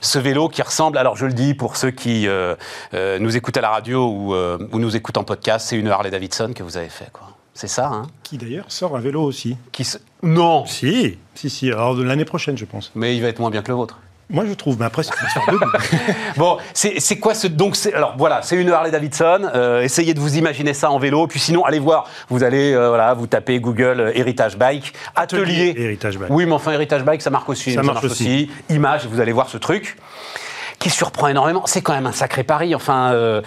[0.00, 2.56] Ce vélo qui ressemble, alors je le dis pour ceux qui euh,
[2.94, 6.10] euh, nous écoutent à la radio ou, ou, nous écoutent en podcast, c'est une Harley
[6.10, 7.10] Davidson que vous avez fait.
[7.12, 7.28] Quoi.
[7.54, 8.06] C'est ça, hein?
[8.22, 9.58] Qui d'ailleurs sort un vélo aussi.
[9.72, 9.86] Qui
[10.22, 11.70] Non Si, si, si.
[11.70, 12.90] Alors de l'année prochaine, je pense.
[12.94, 14.00] Mais il va être moins bien que le vôtre.
[14.32, 15.12] Moi, je trouve, mais après, c'est
[16.36, 17.46] Bon, c'est quoi ce.
[17.46, 19.50] Donc, alors voilà, c'est une Harley Davidson.
[19.54, 21.26] Euh, essayez de vous imaginer ça en vélo.
[21.26, 22.08] Puis sinon, allez voir.
[22.30, 25.74] Vous allez, euh, voilà, vous tapez Google euh, Héritage Bike, atelier.
[25.76, 26.30] Héritage Bike.
[26.30, 27.74] Oui, mais enfin, Héritage Bike, ça marche aussi.
[27.74, 28.50] Ça, marche, aussi.
[28.70, 29.96] Image, vous allez voir ce truc
[30.82, 31.62] qui surprend énormément.
[31.66, 32.74] C'est quand même un sacré pari.
[32.74, 33.40] Enfin, euh,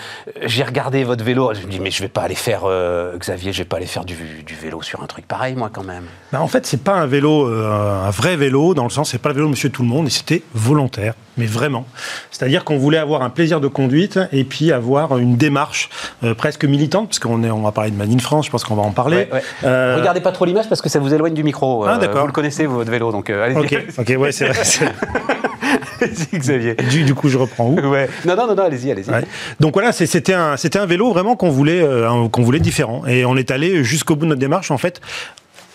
[0.43, 1.53] j'ai regardé votre vélo.
[1.53, 3.85] Je me dis, mais je vais pas aller faire, euh, Xavier, je vais pas aller
[3.85, 4.15] faire du,
[4.61, 6.05] vélo sur un truc pareil, moi, quand même.
[6.31, 9.17] Bah, en fait, c'est pas un vélo, euh, un vrai vélo, dans le sens, c'est
[9.17, 11.85] pas le vélo de Monsieur Tout le Monde, et c'était volontaire, mais vraiment.
[12.31, 15.89] C'est-à-dire qu'on voulait avoir un plaisir de conduite et puis avoir une démarche
[16.37, 18.83] presque militante, parce qu'on est, on va parler de Manine France, je pense qu'on va
[18.83, 19.27] en parler.
[19.61, 21.83] Regardez pas trop l'image parce que ça vous éloigne du micro.
[21.85, 22.21] Ah, d'accord.
[22.21, 23.57] Vous le connaissez, votre vélo, donc allez-y.
[23.57, 24.63] Ok, ok, ouais, c'est vrai.
[26.33, 26.75] Xavier.
[26.89, 27.79] Du, du, coup, je reprends où?
[27.79, 28.09] Ouais.
[28.25, 29.11] Non, non, non, allez-y, allez-y.
[29.59, 33.05] Donc voilà, c'était un, vélo vraiment qu'on voulait, euh, qu'on voulait différent.
[33.05, 34.71] Et on est allé jusqu'au bout de notre démarche.
[34.71, 35.01] En fait,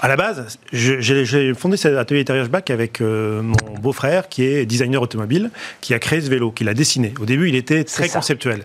[0.03, 5.03] à la base, j'ai fondé cet atelier Back avec euh, mon beau-frère qui est designer
[5.03, 5.51] automobile,
[5.83, 7.13] qui a créé ce vélo, qui l'a dessiné.
[7.21, 8.65] Au début, il était très conceptuel.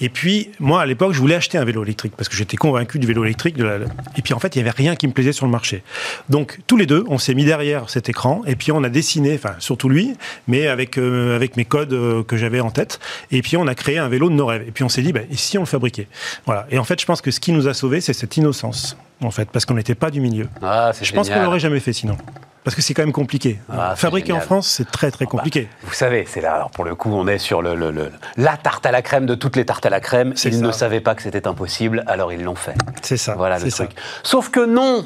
[0.00, 2.98] Et puis, moi, à l'époque, je voulais acheter un vélo électrique parce que j'étais convaincu
[2.98, 3.56] du vélo électrique.
[3.56, 3.76] De la...
[4.16, 5.82] Et puis, en fait, il n'y avait rien qui me plaisait sur le marché.
[6.28, 9.34] Donc, tous les deux, on s'est mis derrière cet écran et puis on a dessiné,
[9.34, 10.14] enfin, surtout lui,
[10.48, 12.98] mais avec, euh, avec mes codes euh, que j'avais en tête.
[13.30, 14.64] Et puis, on a créé un vélo de nos rêves.
[14.66, 16.08] Et puis, on s'est dit, bah, et si on le fabriquait?
[16.46, 16.66] Voilà.
[16.70, 19.30] Et en fait, je pense que ce qui nous a sauvés, c'est cette innocence, en
[19.30, 20.48] fait, parce qu'on n'était pas du milieu.
[20.62, 22.16] Ah, c'est Je pense qu'on l'aurait jamais fait sinon.
[22.64, 23.58] Parce que c'est quand même compliqué.
[23.72, 24.40] Ah, c'est Fabriquer en.
[24.40, 25.68] France, c'est très très Bah, compliqué.
[25.82, 28.56] vous savez, c'est là, alors pour le coup, on est sur le, le- le- la
[28.58, 30.34] tarte à la crème de toutes les tartes à la crème.
[30.44, 30.60] Ils ça.
[30.60, 32.74] ne savaient pas que c'était impossible, alors ils l'ont fait.
[33.02, 33.34] C'est ça.
[33.34, 33.86] Voilà le ça.
[33.86, 33.96] truc.
[34.22, 35.04] Sauf que non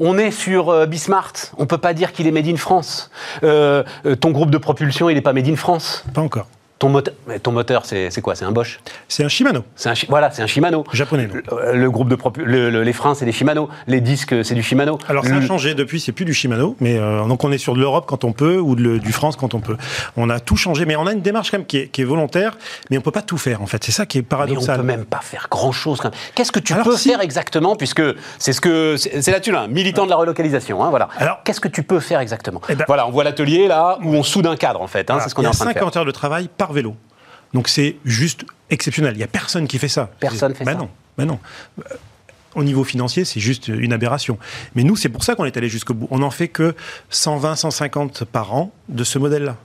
[0.00, 1.32] on est sur euh, Bismart.
[1.58, 3.10] On peut pas dire qu'il est made in France.
[3.44, 6.04] Euh, euh, ton groupe de propulsion, il est pas made in France.
[6.12, 6.48] Pas encore.
[6.80, 8.34] Ton moteur, mais ton moteur, c'est quoi?
[8.34, 8.80] C'est un Bosch?
[9.08, 10.84] C'est un Shimano, un voilà, c'est un Shimano.
[10.92, 11.28] japonais.
[11.28, 11.56] non.
[11.72, 13.68] Le, le groupe de le- le- les freins, c'est des Shimano.
[13.86, 14.98] Les disques, c'est du Shimano.
[15.08, 17.74] Alors ça a changé depuis, c'est plus du Shimano, mais euh, donc on est sur
[17.74, 19.76] de l'Europe quand on peut ou de du France quand on peut.
[20.16, 22.04] On a tout changé, mais on a une démarche quand même qui est, qui est
[22.04, 22.58] volontaire,
[22.90, 23.82] mais on peut pas tout faire en fait.
[23.84, 24.76] C'est ça qui est Mais on paradoxal.
[24.78, 26.00] peut même pas faire grand chose.
[26.34, 27.10] Qu'est-ce que tu Alors, peux si.
[27.10, 28.02] faire exactement, puisque
[28.38, 30.82] c'est ce que c'est là-dessus là, militant de la relocalisation.
[30.82, 31.08] hein, voilà.
[31.18, 32.60] Alors- Qu'est-ce que tu peux faire exactement?
[32.68, 35.08] Eh ben- Voilà, on voit l'atelier là où on soude un cadre en fait.
[35.10, 35.82] hein, c'est ce qu'on est en train de faire.
[35.82, 36.96] 50 heures de travail par vélo.
[37.52, 39.14] Donc c'est juste exceptionnel.
[39.16, 40.10] Il y a personne qui fait ça.
[40.20, 40.78] Personne fait Ben ça.
[40.78, 41.38] Non, ben non.
[41.78, 41.94] Euh,
[42.54, 44.38] Au niveau financier, c'est juste une aberration.
[44.74, 46.08] Mais nous, c'est pour ça qu'on est allé jusqu'au bout.
[46.10, 46.74] On n'en fait que
[47.10, 49.56] 120, 150 par an de ce modèle-là.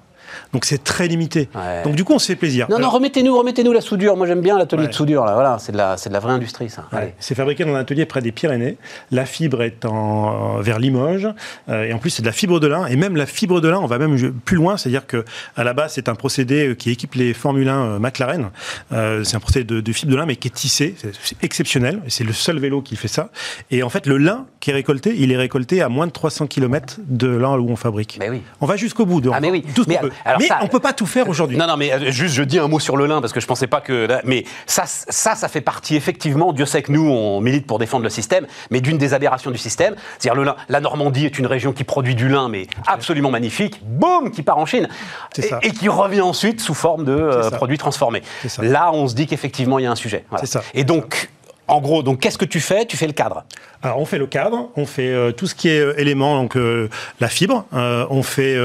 [0.53, 1.49] Donc c'est très limité.
[1.55, 1.83] Ouais.
[1.83, 2.67] Donc du coup, on se fait plaisir.
[2.69, 4.15] Non, non, remettez-nous, remettez-nous la soudure.
[4.17, 4.87] Moi, j'aime bien l'atelier Ouais.
[4.89, 5.25] de soudure.
[5.25, 6.85] Là, voilà, c'est de la, c'est de la vraie industrie, ça.
[6.93, 7.13] Ouais.
[7.19, 8.77] C'est fabriqué dans un atelier près des Pyrénées.
[9.11, 11.27] La fibre est en, vers Limoges.
[11.69, 12.85] Euh, et en plus, c'est de la fibre de lin.
[12.87, 14.77] Et même la fibre de lin, on va même plus loin.
[14.77, 18.49] C'est-à-dire que à la base, c'est un procédé qui équipe les Formule 1 euh, McLaren.
[18.91, 20.95] Euh, c'est un procédé de, de fibre de lin, mais qui est tissé.
[21.21, 22.01] C'est exceptionnel.
[22.05, 23.29] Et c'est le seul vélo qui fait ça.
[23.71, 26.47] Et en fait, le lin qui est récolté, il est récolté à moins de 300
[26.47, 28.17] km de là où on fabrique.
[28.19, 28.41] Mais oui.
[28.61, 29.21] On va jusqu'au bout.
[29.21, 29.63] De, Ah, mais oui.
[29.75, 29.99] Tout Mais.
[30.25, 31.57] Alors Mais ça- on peut pas tout faire aujourd'hui.
[31.57, 33.47] Non, non, mais euh, juste, je dis un mot sur le lin parce que je
[33.47, 34.07] pensais pas que.
[34.25, 36.53] Mais ça, ça, ça fait partie effectivement.
[36.53, 39.57] Dieu sait que nous, on milite pour défendre le système, mais d'une des aberrations du
[39.57, 40.55] système, c'est-à-dire le lin.
[40.69, 43.79] La Normandie est une région qui produit du lin, mais absolument magnifique.
[43.83, 44.87] Boum, qui part en Chine
[45.33, 45.59] C'est ça.
[45.61, 48.21] et, et qui revient ensuite sous forme de euh, produits transformés.
[48.61, 50.25] Là, on se dit qu'effectivement, il y a un sujet.
[50.29, 50.45] Voilà.
[50.45, 50.61] Ça.
[50.73, 51.29] Et donc.
[51.71, 52.87] En gros, donc qu'est-ce que tu fais?
[52.87, 53.43] Tu fais le cadre.
[53.81, 56.57] Alors on fait le cadre, on fait euh, tout ce qui est euh, élément, donc
[56.57, 56.89] euh,
[57.21, 58.55] la fibre, euh, on fait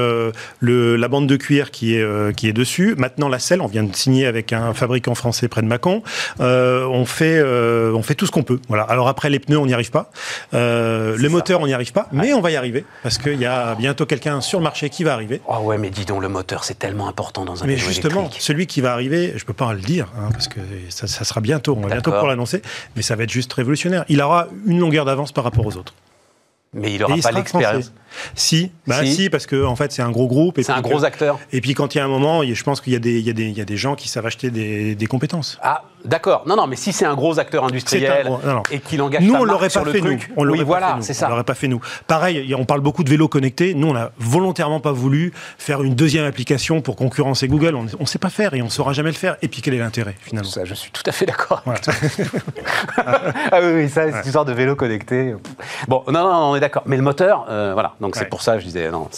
[0.59, 2.95] le, la bande de cuir qui est, qui est dessus.
[2.97, 6.03] Maintenant la selle, on vient de signer avec un fabricant français près de Mâcon.
[6.39, 8.59] On fait on fait tout ce qu'on peut.
[8.67, 8.83] Voilà.
[8.83, 10.11] Alors après les pneus, on n'y arrive pas.
[10.51, 13.75] Le moteur, on n'y arrive pas, mais on va y arriver parce qu'il y a
[13.75, 15.41] bientôt quelqu'un sur le marché qui va arriver.
[15.47, 18.41] Oh ouais, mais dis donc, le moteur, c'est tellement important dans un Mais justement, électrique.
[18.41, 21.41] celui qui va arriver, je peux pas le dire, hein, parce que ça, ça sera
[21.41, 22.61] bientôt, on va bientôt pour l'annoncer,
[22.95, 24.05] mais ça va être juste révolutionnaire.
[24.09, 25.93] Il aura une longueur d'avance par rapport aux autres.
[26.73, 27.91] Mais il n'aura pas l'expérience.
[28.35, 29.13] Si, bah Si.
[29.13, 30.59] si, parce que en fait c'est un gros groupe.
[30.61, 31.39] C'est un gros que- acteur.
[31.51, 33.31] Et puis quand il y a un moment, je pense qu'il y, a des- y,
[33.31, 35.57] y a gens qui savent acheter des, des compétences.
[35.61, 36.43] Ah, d'accord.
[36.47, 38.63] Non, non, mais si c'est un gros acteur industriel gros- non, non.
[38.71, 40.33] et qu'il engage Nous, on l'aurait pas le fait truc, nous.
[40.37, 41.09] On l'aurait oui, pas voilà, fait, nous.
[41.09, 41.29] On ça.
[41.29, 41.81] l'aurait pas fait nous.
[42.07, 43.73] Pareil, on parle beaucoup de vélos connectés.
[43.73, 47.75] Nous, on a volontairement pas voulu faire une deuxième application pour concurrencer Google.
[47.75, 49.35] On ne sait pas faire et on saura jamais le faire.
[49.41, 50.49] Et puis quel est l'intérêt finalement?
[50.49, 51.61] Ça, je suis tout à fait d'accord.
[51.65, 51.81] Voilà.
[52.97, 55.35] ah oui, oui, ça, cette histoire de vélo connecté.
[55.87, 56.83] Bon, non, non, on est d'accord.
[56.85, 57.93] Mais le moteur, euh, voilà.
[58.05, 59.09] Donc c'est pour ça que je disais, non,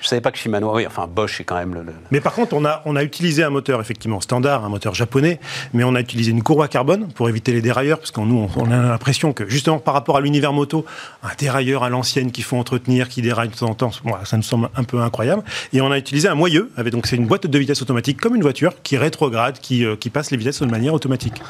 [0.00, 1.82] je savais pas que Shimano, oui, enfin Bosch est quand même le.
[1.82, 4.94] le- Mais par contre, on a, on a utilisé un moteur effectivement standard, un moteur
[4.94, 5.38] japonais,
[5.74, 8.48] mais on a utilisé une courbe à carbone pour éviter les dérailleurs, parce qu'en nous,
[8.56, 10.86] on, on a l'impression que justement par rapport à l'univers moto,
[11.22, 14.38] un dérailleur à l'ancienne qu'il faut entretenir, qui déraille de temps en temps, voilà, ça
[14.38, 15.42] nous semble un peu incroyable.
[15.74, 18.34] Et on a utilisé un moyeu, avec donc c'est une boîte de vitesse automatique comme
[18.36, 21.42] une voiture qui rétrograde, qui, euh, qui passe les vitesses de manière automatique.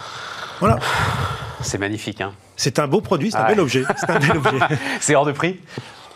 [0.59, 0.79] Voilà,
[1.63, 2.33] C'est magnifique, hein.
[2.57, 3.49] c'est un beau produit, c'est un Ouais.
[3.51, 3.85] bel objet.
[3.97, 4.59] C'est un bel objet.
[5.01, 5.59] C'est hors de prix?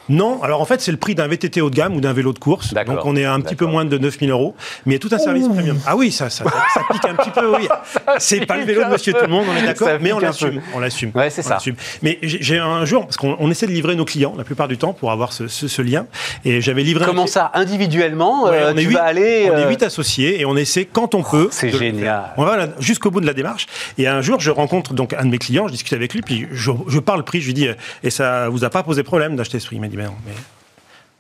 [0.09, 2.33] Non, alors en fait, c'est le prix d'un VTT haut de gamme ou d'un vélo
[2.33, 2.75] de course.
[2.75, 4.55] D'accord, Donc on est à un petit peu moins de 9000 euros.
[4.87, 5.79] Mais il y a tout un service premium.
[5.87, 7.69] Ah oui, ça, ça, ça pique un petit peu, oui.
[8.19, 10.61] C'est pas le vélo de monsieur tout le monde, on est d'accord, mais on l'assume.
[10.75, 11.11] On l'assume.
[11.15, 11.59] Ouais, c'est On ça.
[12.03, 14.77] Mais j'ai un jour, parce qu'on on essaie de livrer nos clients la plupart du
[14.79, 16.07] temps pour avoir ce, ce- ce lien.
[16.45, 17.05] Et j'avais livré.
[17.05, 19.49] un Comment ça Individuellement, Ouais, euh, on est tu huit- vas aller.
[19.53, 21.49] On est euh, huit associés et on essaie quand on peut.
[21.51, 22.33] c'est génial.
[22.37, 23.67] On va jusqu'au bout de la démarche.
[23.99, 26.47] Et un jour, je rencontre donc un de mes clients, je discute avec lui, puis
[26.53, 29.37] je, je parle prix, je lui dis, euh, et ça vous a pas posé problème
[29.37, 29.79] d'acheter ce prix?
[29.97, 30.33] Dit, non, mais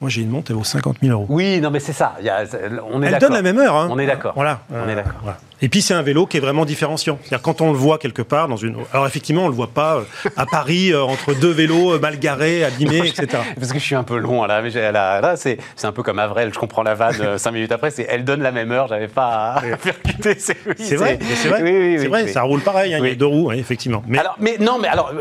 [0.00, 1.26] moi j'ai une montre, elle vaut 50 000 euros.
[1.28, 2.14] Oui, non, mais c'est ça.
[2.20, 2.44] il y a-
[2.90, 3.28] on est Elle d'accord.
[3.28, 3.74] donne la même heure.
[3.76, 3.88] hein.
[3.90, 4.32] On est d'accord.
[4.34, 4.60] Voilà.
[4.72, 5.12] On est d'accord.
[5.22, 5.38] voilà.
[5.62, 7.18] Et puis c'est un vélo qui est vraiment différenciant.
[7.22, 8.76] C'est-à-dire quand on le voit quelque part dans une.
[8.92, 12.18] Alors effectivement, on le voit pas euh, à Paris euh, entre deux vélos euh, mal
[12.18, 13.26] garés, abîmés, etc.
[13.58, 16.18] Parce que je suis un peu long là, mais là, là, c'est un peu comme
[16.18, 19.08] Avrel, je comprends la vanne cinq minutes après, c'est elle donne la même heure, j'avais
[19.08, 20.34] pas à percuter.
[20.38, 21.62] C'est oui, vrai, c'est vrai.
[21.62, 22.94] Oui, oui, vrai, ça roule pareil.
[22.94, 24.02] hein, Il y a deux roues, effectivement.
[24.06, 25.12] Mais Alors, mais non, mais alors,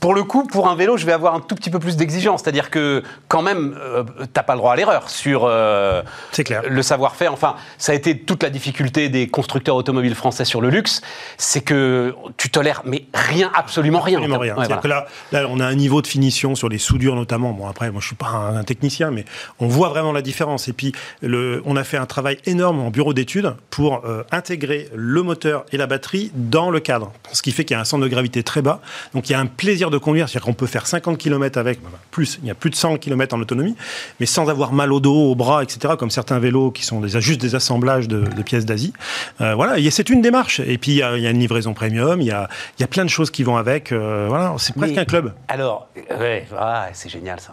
[0.00, 2.42] pour le coup, pour un vélo, je vais avoir un tout petit peu plus d'exigence.
[2.42, 6.62] C'est-à-dire que, quand même, euh, t'as pas le droit à l'erreur sur euh, clair.
[6.68, 7.32] le savoir-faire.
[7.32, 11.02] Enfin, ça a été toute la difficulté des constructeurs automobile français sur le luxe,
[11.36, 14.18] c'est que tu tolères mais rien, absolument rien.
[14.18, 14.56] Absolument rien.
[14.56, 14.80] Ouais, voilà.
[14.80, 17.52] que là, là, on a un niveau de finition sur les soudures notamment.
[17.52, 19.24] Bon, après, moi, je suis pas un, un technicien, mais
[19.58, 20.68] on voit vraiment la différence.
[20.68, 24.88] Et puis, le, on a fait un travail énorme en bureau d'études pour euh, intégrer
[24.94, 27.12] le moteur et la batterie dans le cadre.
[27.32, 28.80] Ce qui fait qu'il y a un centre de gravité très bas.
[29.14, 30.28] Donc, il y a un plaisir de conduire.
[30.28, 32.98] C'est-à-dire qu'on peut faire 50 km avec, bah, plus, il y a plus de 100
[32.98, 33.76] km en autonomie,
[34.18, 37.20] mais sans avoir mal au dos, au bras, etc., comme certains vélos qui sont des,
[37.20, 38.92] juste des assemblages de, de pièces d'Asie.
[39.40, 40.60] Euh, voilà, c'est une démarche.
[40.60, 42.80] Et puis, il y, a, il y a une livraison premium, il y a, il
[42.80, 43.92] y a plein de choses qui vont avec.
[43.92, 45.34] Euh, voilà, c'est presque Mais- un club.
[45.48, 47.52] Alors, ouais, ah, c'est génial ça.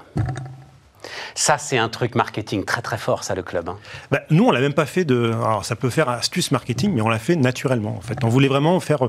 [1.35, 3.69] Ça, c'est un truc marketing très très fort, ça, le club.
[3.69, 3.77] hein.
[4.11, 5.31] Bah, nous, on l'a même pas fait de.
[5.33, 7.95] Alors, ça peut faire astuce marketing, mais on l'a fait naturellement.
[7.97, 8.99] En fait, on voulait vraiment faire.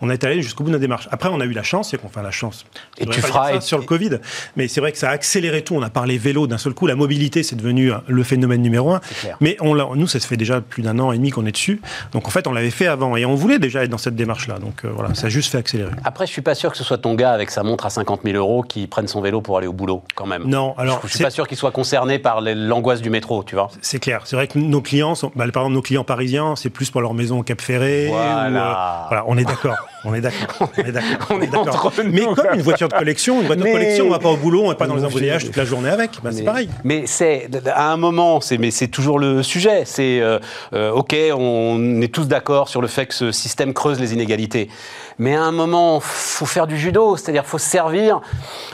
[0.00, 1.08] On est allé jusqu'au bout de la démarche.
[1.10, 2.64] Après, on a eu la chance, c'est qu'on fait la chance.
[2.98, 4.18] Et tu feras- et- sur le Covid,
[4.56, 5.74] mais c'est vrai que ça a accéléré tout.
[5.74, 6.86] On a parlé vélo d'un seul coup.
[6.86, 9.00] La mobilité, c'est devenu le phénomène numéro un.
[9.40, 11.80] Mais on nous, ça se fait déjà plus d'un an et demi qu'on est dessus.
[12.12, 14.58] Donc, en fait, on l'avait fait avant et on voulait déjà être dans cette démarche-là.
[14.58, 15.90] Donc, euh, voilà, ça a juste fait accélérer.
[16.04, 18.20] Après, je suis pas sûr que ce soit ton gars avec sa montre à 50
[18.24, 20.44] 000 euros qui prenne son vélo pour aller au boulot, quand même.
[20.46, 23.68] Non, alors, je, suis pas sûr qu'il soit concerné par l'angoisse du métro, tu vois.
[23.80, 24.22] C'est clair.
[24.24, 27.00] C'est vrai que nos clients sont, bah, par exemple, nos clients parisiens, c'est plus pour
[27.00, 28.06] leur maison au Cap Ferré.
[28.08, 28.48] Voilà.
[28.48, 29.76] ou, euh, voilà, on est d'accord.
[30.04, 30.68] On est d'accord.
[30.78, 31.26] On est d'accord.
[31.30, 31.86] on est d'accord.
[31.86, 34.20] entre nous, Mais comme une voiture de collection, une voiture Mais- de collection, on va
[34.20, 36.12] pas au boulot, on va pas dans les embouteillages toute la journée avec.
[36.22, 36.68] Bah, c'est pareil.
[36.84, 39.82] Mais c'est à un moment, c'est mais c'est toujours le sujet.
[39.86, 40.38] C'est euh,
[40.72, 44.68] euh, ok, on est tous d'accord sur le fait que ce système creuse les inégalités.
[45.18, 48.20] Mais à un moment, faut faire du judo, c'est-à-dire faut se servir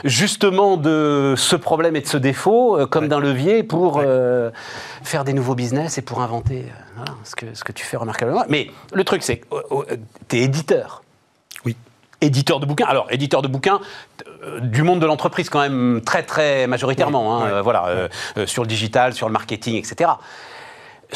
[0.03, 4.51] justement de ce problème et de ce défaut euh, comme d'un levier pour euh,
[5.03, 7.97] faire des nouveaux business et pour inventer euh, voilà, ce que ce que tu fais
[7.97, 8.43] remarquablement.
[8.47, 9.45] Mais le truc, c'est que
[10.27, 11.01] tu es éditeur
[11.65, 11.75] Oui.
[12.21, 12.85] éditeur de bouquins.
[12.87, 13.79] Alors, éditeur de bouquins
[14.61, 17.41] du monde de l'entreprise quand même très très majoritairement.
[17.43, 20.11] hein, voilà, euh, euh, sur le digital, sur le marketing, etc.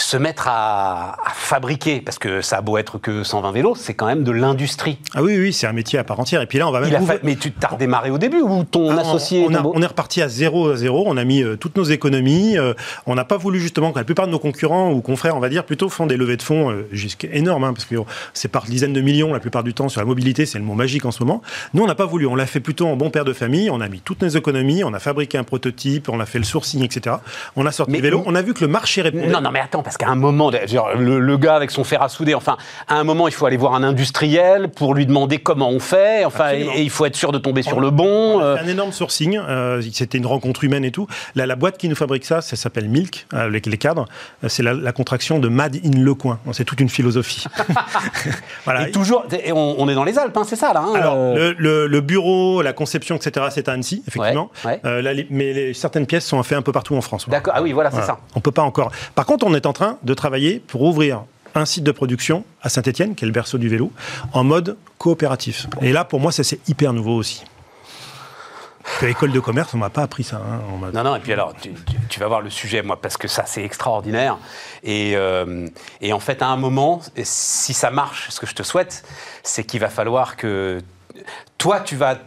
[0.01, 3.93] Se mettre à, à fabriquer, parce que ça a beau être que 120 vélos, c'est
[3.93, 4.97] quand même de l'industrie.
[5.13, 6.41] Ah oui, oui, c'est un métier à part entière.
[6.41, 6.89] Et puis là, on va même.
[6.89, 9.53] Il a fa- Mais tu t'as redémarré au début ou ton Ah, on- associé on,
[9.53, 11.03] a- ton beau- on est reparti à zéro à zéro.
[11.07, 12.57] On a mis euh, toutes nos économies.
[12.57, 12.73] euh,
[13.05, 15.49] on n'a pas voulu justement que la plupart de nos concurrents ou confrères, on va
[15.49, 17.95] dire, plutôt font des levées de fonds euh, jusqu'à énormes, hein, parce que
[18.33, 20.45] c'est par dizaines de millions la plupart du temps sur la mobilité.
[20.45, 21.41] C'est le mot magique en ce moment.
[21.73, 22.25] Nous, on n'a pas voulu.
[22.25, 23.69] On l'a fait plutôt en bon père de famille.
[23.69, 24.83] On a mis toutes nos économies.
[24.83, 26.07] On a fabriqué un prototype.
[26.09, 27.17] On a fait le sourcing, etc.
[27.57, 28.23] On a sorti Mais- le vélo.
[28.25, 29.27] On a vu que le marché répondait.
[29.27, 32.10] Non, non, mais attends, parce qu'à un moment, le, le gars avec son fer à
[32.10, 35.69] souder, enfin, à un moment, il faut aller voir un industriel pour lui demander comment
[35.69, 38.39] on fait, enfin, et, il faut être sûr de tomber sur le bon.
[38.39, 39.38] Euh, un énorme sourcing.
[39.38, 41.08] euh, C'était une rencontre humaine et tout.
[41.34, 44.06] La, la boîte qui nous fabrique ça, ça s'appelle Milk, euh, les, les cadres.
[44.43, 46.39] Euh, C'est la, la contraction de Mad in Le Coin.
[46.52, 47.45] C'est toute une philosophie.
[48.65, 48.88] voilà.
[48.88, 50.82] Et toujours, et on, on est dans les Alpes, hein, c'est ça là.
[50.86, 54.52] hein, Alors, euh, le, le- le bureau, la conception, etc., c'est à Annecy, effectivement.
[54.65, 55.02] Ouais, ouais.
[55.02, 57.25] Là, les- mais les- certaines pièces sont faites un peu partout en France.
[57.25, 57.39] voilà.
[57.39, 58.13] D'accord, ah oui, voilà, c'est Voilà.
[58.13, 58.19] ça.
[58.36, 58.91] On peut pas encore.
[59.15, 61.23] Par contre, on est en train de travailler pour ouvrir
[61.55, 63.91] un site de production à Saint-Etienne, qui est le berceau du vélo,
[64.34, 65.67] en mode coopératif.
[65.82, 67.43] Et là, pour moi, ça c'est hyper nouveau aussi.
[68.99, 70.38] Que l'école de commerce, on m'a pas appris ça.
[70.38, 70.62] hein,
[70.93, 71.53] Non, non, et puis alors,
[72.10, 74.38] tu, vas voir le sujet, moi, parce que ça, c'est extraordinaire.
[74.84, 75.67] Et, euh,
[76.01, 79.03] et en fait, à un moment, si ça marche, ce que je te souhaite,
[79.43, 80.82] c'est qu'il va falloir que
[81.58, 82.17] toi, tu vas.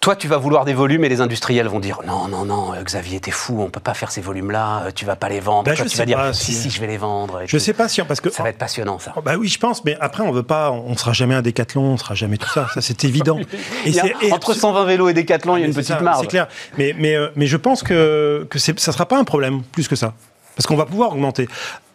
[0.00, 2.82] Toi, tu vas vouloir des volumes et les industriels vont dire non, non, non, euh,
[2.82, 5.64] Xavier, t'es fou, on peut pas faire ces volumes-là, euh, tu vas pas les vendre.
[5.64, 7.40] Bah, Toi, je tu sais vas dire pas si, si- si, je vais les vendre.
[7.42, 7.62] et Je tout.
[7.62, 9.12] sais pas si parce que Ça va être passionnant, ça.
[9.16, 11.82] Oh, Bah oui, je pense, mais après, on veut pas, on sera jamais un décathlon,
[11.82, 12.68] on sera jamais tout ça.
[12.74, 13.40] Ça, c'est évident.
[13.84, 16.20] C'est- et entre abso- 120 vélos et Décathlon, il y a une petite ça, marge.
[16.20, 16.46] C'est clair.
[16.78, 19.96] Mais, mais, euh, mais je pense que, que ça sera pas un problème, plus que
[19.96, 20.14] ça.
[20.56, 21.48] Parce qu'on va pouvoir augmenter.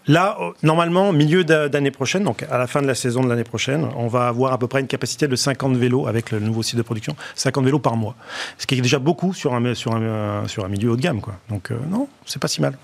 [0.08, 3.30] Là, euh, normalement, milieu d'a- d'année prochaine, donc à la fin de la saison de
[3.30, 6.40] l'année prochaine, on va avoir à peu près une capacité de 50 vélos avec le
[6.40, 8.16] nouveau site de production, 50 vélos par mois.
[8.58, 11.22] Ce qui est déjà beaucoup sur un, un milieu haut de gamme.
[11.22, 11.36] Quoi.
[11.50, 12.78] Donc euh, non, c'est pas si mal.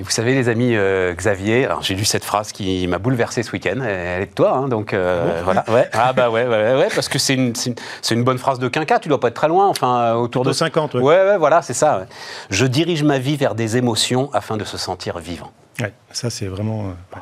[0.00, 3.42] Et vous savez, les amis, euh, Xavier, alors j'ai lu cette phrase qui m'a bouleversé
[3.42, 3.82] ce week-end.
[3.84, 5.62] Elle est de toi, hein, donc euh, voilà.
[5.68, 5.90] Ouais.
[5.92, 7.74] Ah bah ouais, ouais, ouais, parce que c'est une, une,
[8.10, 8.98] une bonne phrase de quinca.
[8.98, 11.02] Tu dois pas être très loin, enfin euh, autour de De 50, ouais.
[11.02, 12.06] Ouais, ouais, voilà, c'est ça.
[12.48, 15.52] Je dirige ma vie vers des émotions afin de se sentir vivant.
[15.82, 16.86] Ouais, ça, c'est vraiment.
[16.86, 17.18] euh.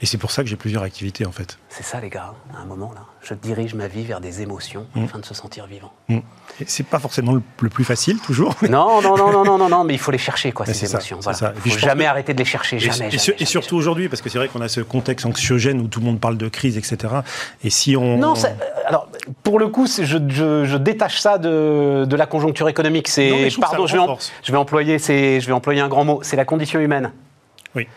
[0.00, 1.58] Et c'est pour ça que j'ai plusieurs activités, en fait.
[1.68, 3.00] C'est ça, les gars, à un moment là.
[3.22, 5.92] Je dirige ma vie vers des émotions afin de se sentir vivant.
[6.08, 6.18] Mm.
[6.66, 8.54] C'est pas forcément le, le plus facile, toujours.
[8.62, 10.74] mais- Non, non, non, non, non, non, non, mais il faut les chercher, quoi, ces
[10.74, 11.18] ça, émotions.
[11.20, 11.52] Voilà.
[11.56, 13.08] Il puis faut jamais que- arrêter de les chercher, Et, jamais.
[13.12, 16.00] et jamais, surtout aujourd'hui, parce que c'est vrai qu'on a ce contexte anxiogène où tout
[16.00, 17.14] le monde parle de crise, etc.
[17.64, 18.18] Et si on.
[18.18, 18.48] Non, euh,
[18.86, 19.08] alors
[19.42, 23.08] pour le coup, je, je- je détache ça de, de la conjoncture économique.
[23.08, 24.32] C'est pardon, je vais, en- renforce.
[24.42, 26.20] je vais employer, je vais employer un grand mot.
[26.22, 27.12] C'est la condition humaine.
[27.74, 27.88] Oui.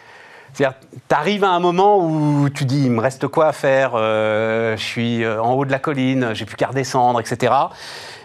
[0.53, 0.77] C'est-à-dire,
[1.07, 4.75] tu arrives à un moment où tu dis, il me reste quoi à faire euh,
[4.75, 7.53] Je suis euh, en haut de la colline, j'ai plus qu'à redescendre, etc.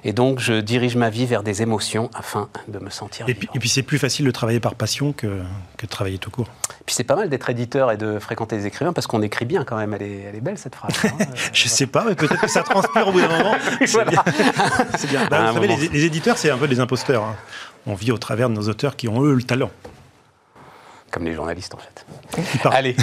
[0.04, 3.48] Et donc, je dirige ma vie vers des émotions afin de me sentir Et puis,
[3.54, 5.40] et puis c'est plus facile de travailler par passion que,
[5.76, 6.48] que de travailler tout court.
[6.86, 9.64] Puis c'est pas mal d'être éditeur et de fréquenter des écrivains parce qu'on écrit bien
[9.64, 9.94] quand même.
[9.94, 10.92] Elle est, elle est belle cette phrase.
[11.04, 11.10] hein.
[11.20, 13.54] Euh, Je sais pas, mais peut-être que ça transpire au bout d'un moment.
[13.86, 14.22] C'est bien.
[15.08, 15.26] Bien.
[15.30, 17.22] Bah, vous savez, les, les éditeurs, c'est un peu des imposteurs.
[17.22, 17.36] hein.
[17.86, 19.70] On vit au travers de nos auteurs qui ont, eux, le talent.
[21.12, 22.06] Comme les journalistes en fait.
[22.72, 22.96] Allez,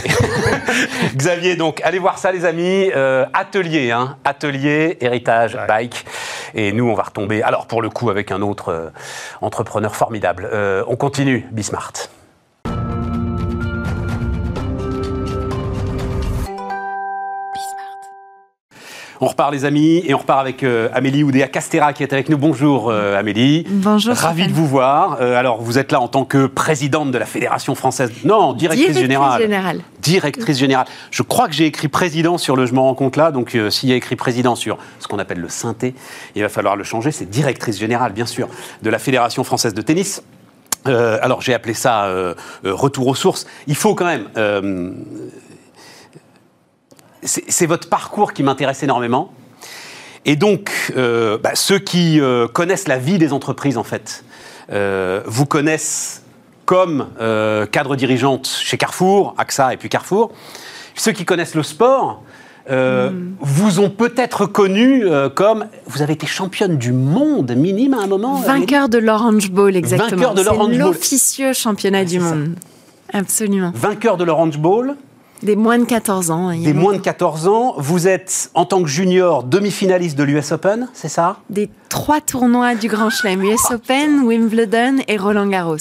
[1.16, 2.92] Xavier, donc allez voir ça les amis.
[2.96, 4.18] Euh, atelier, hein.
[4.26, 5.68] atelier, héritage, Ouais.
[5.68, 6.06] bike.
[6.56, 8.90] Et nous, on va retomber, alors pour le coup, avec un autre euh,
[9.42, 10.50] entrepreneur formidable.
[10.52, 11.94] Euh, on continue, Bismart.
[19.22, 22.30] On repart les amis et on repart avec euh, Amélie Oudéa Castera qui est avec
[22.30, 22.38] nous.
[22.38, 23.66] Bonjour euh, Amélie.
[23.68, 25.18] Bonjour, Ravi de vous voir.
[25.20, 28.14] Euh, alors vous êtes là en tant que présidente de la Fédération française.
[28.24, 29.42] Non, directrice, Directrice générale.
[29.42, 29.82] générale.
[30.02, 30.86] Directrice générale.
[31.12, 33.32] Je crois que j'ai écrit président sur le Je m'en rends compte là.
[33.32, 35.96] Donc s'il y a écrit président sur ce qu'on appelle le synthé,
[36.36, 37.12] il va falloir le changer.
[37.12, 38.48] C'est directrice générale, bien sûr,
[38.84, 40.24] de la Fédération française de tennis.
[40.86, 42.10] Alors j'ai appelé ça
[42.64, 43.48] retour aux sources.
[43.68, 44.30] Il faut quand même.
[47.24, 49.32] C'est votre parcours qui m'intéresse énormément.
[50.26, 54.24] Et donc, euh, bah, ceux qui euh, connaissent la vie des entreprises, en fait,
[54.72, 56.24] euh, vous connaissent
[56.66, 57.08] comme
[57.72, 60.32] cadre dirigeante chez Carrefour, AXA et puis Carrefour.
[60.94, 62.22] Ceux qui connaissent le sport
[62.70, 63.10] euh,
[63.40, 68.08] vous ont peut-être connu euh, comme vous avez été championne du monde minime à un
[68.08, 68.36] moment.
[68.42, 70.10] Vainqueur de l'Orange Bowl, exactement.
[70.10, 70.78] Vainqueur de l'Orange Bowl.
[70.78, 72.26] l'officieux championnat du ça.
[72.26, 72.56] monde.
[73.12, 73.72] Absolument.
[73.74, 74.96] Vainqueur de l'Orange Bowl.
[75.44, 76.50] Des moins de 14 ans.
[76.50, 77.04] hein, Des moins de longtemps.
[77.04, 81.38] 14 ans, vous êtes en tant que junior demi-finaliste de l'US Open, c'est ça?
[81.50, 85.78] Des trois tournois du Grand Chelem, US Open, Wimbledon et Roland Garros.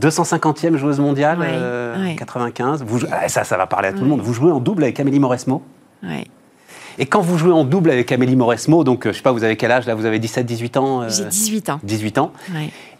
[0.00, 2.16] 250e joueuse mondiale, Ouais, euh, ouais.
[2.16, 2.82] 95.
[2.84, 4.20] Vous, jou- ah, ça, ça va parler à tout le monde.
[4.20, 5.62] Vous jouez en double avec Amélie Mauresmo?
[6.02, 6.24] Ouais.
[6.98, 9.42] Et quand vous jouez en double avec Amélie Mauresmo, donc euh, je sais pas, vous
[9.42, 11.80] avez quel âge là Vous avez 17, 18 ans euh, J'ai 18 ans.
[11.82, 12.32] 18 ans.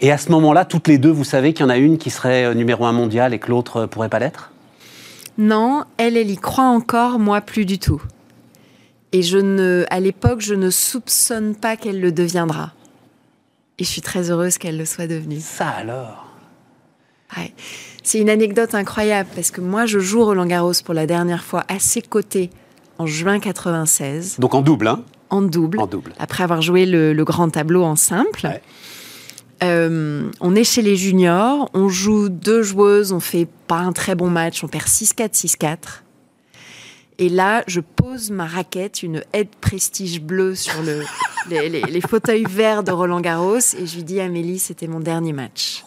[0.01, 2.11] Et à ce moment-là, toutes les deux, vous savez qu'il y en a une qui
[2.11, 4.51] serait euh, numéro un mondial et que l'autre euh, pourrait pas l'être?
[5.39, 8.01] Non, elle, elle y croit encore, moi plus du tout.
[9.13, 12.73] Et je ne, à l'époque, je ne soupçonne pas qu'elle le deviendra.
[13.79, 15.41] Et je suis très heureuse qu'elle le soit devenue.
[15.41, 16.27] Ça alors?
[17.37, 17.53] Ouais.
[18.03, 21.65] C'est une anecdote incroyable parce que moi, je joue Roland Garros pour la dernière fois
[21.69, 22.51] à ses côtés
[22.99, 25.03] en juin 96 Donc en double, hein?
[25.31, 26.13] En double, En double.
[26.21, 28.47] après avoir joué le, le grand tableau en simple.
[28.47, 28.63] Ouais.
[29.63, 34.15] Euh, on est chez les juniors, on joue deux joueuses, on fait pas un très
[34.15, 35.77] bon match, on perd 6-4, 6-4.
[37.19, 41.03] Et là, je pose ma raquette, une aide prestige bleue sur le,
[41.49, 44.99] les, les- les fauteuils verts de Roland Garros, et je lui dis Amélie, c'était mon
[45.01, 45.85] dernier match.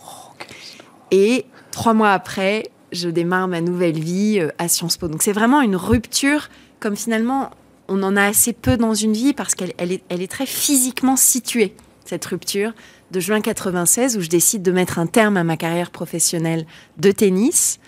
[1.11, 2.63] Et trois mois après,
[2.93, 5.07] je démarre ma nouvelle vie euh, à Sciences Po.
[5.09, 6.47] Donc c'est vraiment une rupture,
[6.79, 7.51] comme finalement
[7.89, 10.45] on en a assez peu dans une vie parce qu'elle elle est, elle est très
[10.45, 11.73] physiquement située,
[12.05, 12.73] cette rupture
[13.11, 16.65] de juin 96 où je décide de mettre un terme à ma carrière professionnelle
[16.97, 17.79] de tennis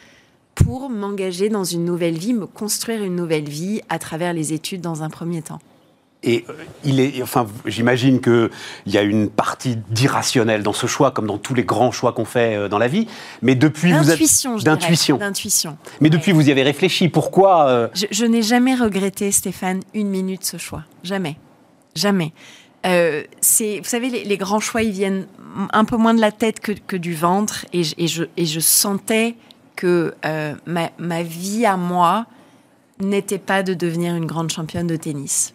[0.56, 4.82] pour m'engager dans une nouvelle vie, me construire une nouvelle vie à travers les études
[4.82, 5.60] dans un premier temps.
[6.22, 6.46] Et
[6.84, 8.50] il est, enfin, j'imagine qu'il
[8.88, 12.26] y a une partie d'irrationnel dans ce choix, comme dans tous les grands choix qu'on
[12.26, 13.08] fait euh, dans la vie.
[13.42, 14.20] Mais depuis, vous êtes
[14.66, 15.18] d'intuition.
[15.18, 15.78] D'intuition.
[16.02, 17.08] Mais depuis, vous y avez réfléchi.
[17.08, 20.84] Pourquoi euh, Je, je n'ai jamais regretté, Stéphane, une minute ce choix.
[21.04, 21.38] Jamais.
[21.96, 22.34] Jamais.
[22.86, 25.28] Euh, c'est, vous savez, les, grands choix, ils viennent
[25.74, 27.66] un peu moins de la tête que, du ventre.
[27.74, 29.36] Et, je- sentais
[29.76, 32.26] que euh, ma vie à moi
[33.00, 35.54] n'était pas de devenir une grande championne de tennis.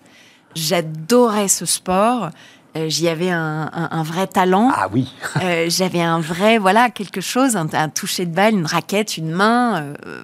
[0.55, 2.31] J'adorais ce sport.
[2.77, 4.71] Euh, J'y avais un, un- un vrai talent.
[4.75, 5.13] Ah oui.
[5.43, 9.31] Euh, j'avais un vrai, voilà, quelque chose, un, un toucher de balle, une raquette, une
[9.31, 9.81] main.
[10.07, 10.23] euh,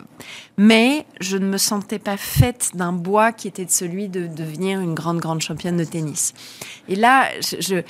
[0.58, 4.80] mais je ne me sentais pas faite d'un bois qui était de celui de devenir
[4.80, 6.34] une grande, grande championne de tennis.
[6.88, 7.82] Et là, je,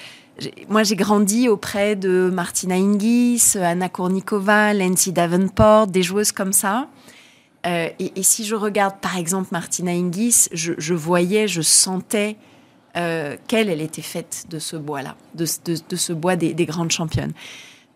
[0.69, 6.87] moi, j'ai grandi auprès de Martina Hingis, Anna Kournikova, Lindsay Davenport, des joueuses comme ça.
[7.67, 12.37] Euh, et, et si je regarde, par exemple, Martina Hingis, je, je voyais, je sentais
[12.97, 17.33] euh, qu'elle, elle était faite de ce bois-là, de, ce bois des, des grandes championnes.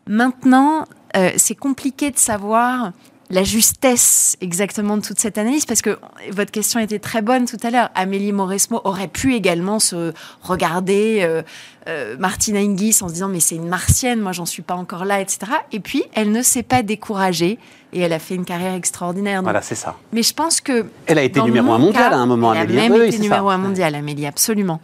[0.07, 0.85] Maintenant,
[1.17, 2.93] euh, c'est compliqué de savoir
[3.35, 5.99] la justesse exactement de toute cette analyse, parce que
[6.31, 7.91] votre question était très bonne tout à l'heure.
[7.97, 10.13] Amélie Mauresmo aurait pu également se
[10.43, 11.43] regarder euh,
[11.89, 15.05] euh, Martina Hingis en se disant mais c'est une martienne, moi j'en suis pas encore
[15.05, 15.39] là, etc.
[15.73, 17.59] Et puis elle ne s'est pas découragée
[17.93, 19.39] et elle a fait une carrière extraordinaire.
[19.41, 19.97] Donc, Voilà, c'est ça.
[20.13, 22.79] Mais je pense que Elle a été numéro un mondial à un moment, Elle Amélie.
[22.79, 23.55] a même Oui, été numéro ça.
[23.55, 24.81] un mondial, Amélie, absolument.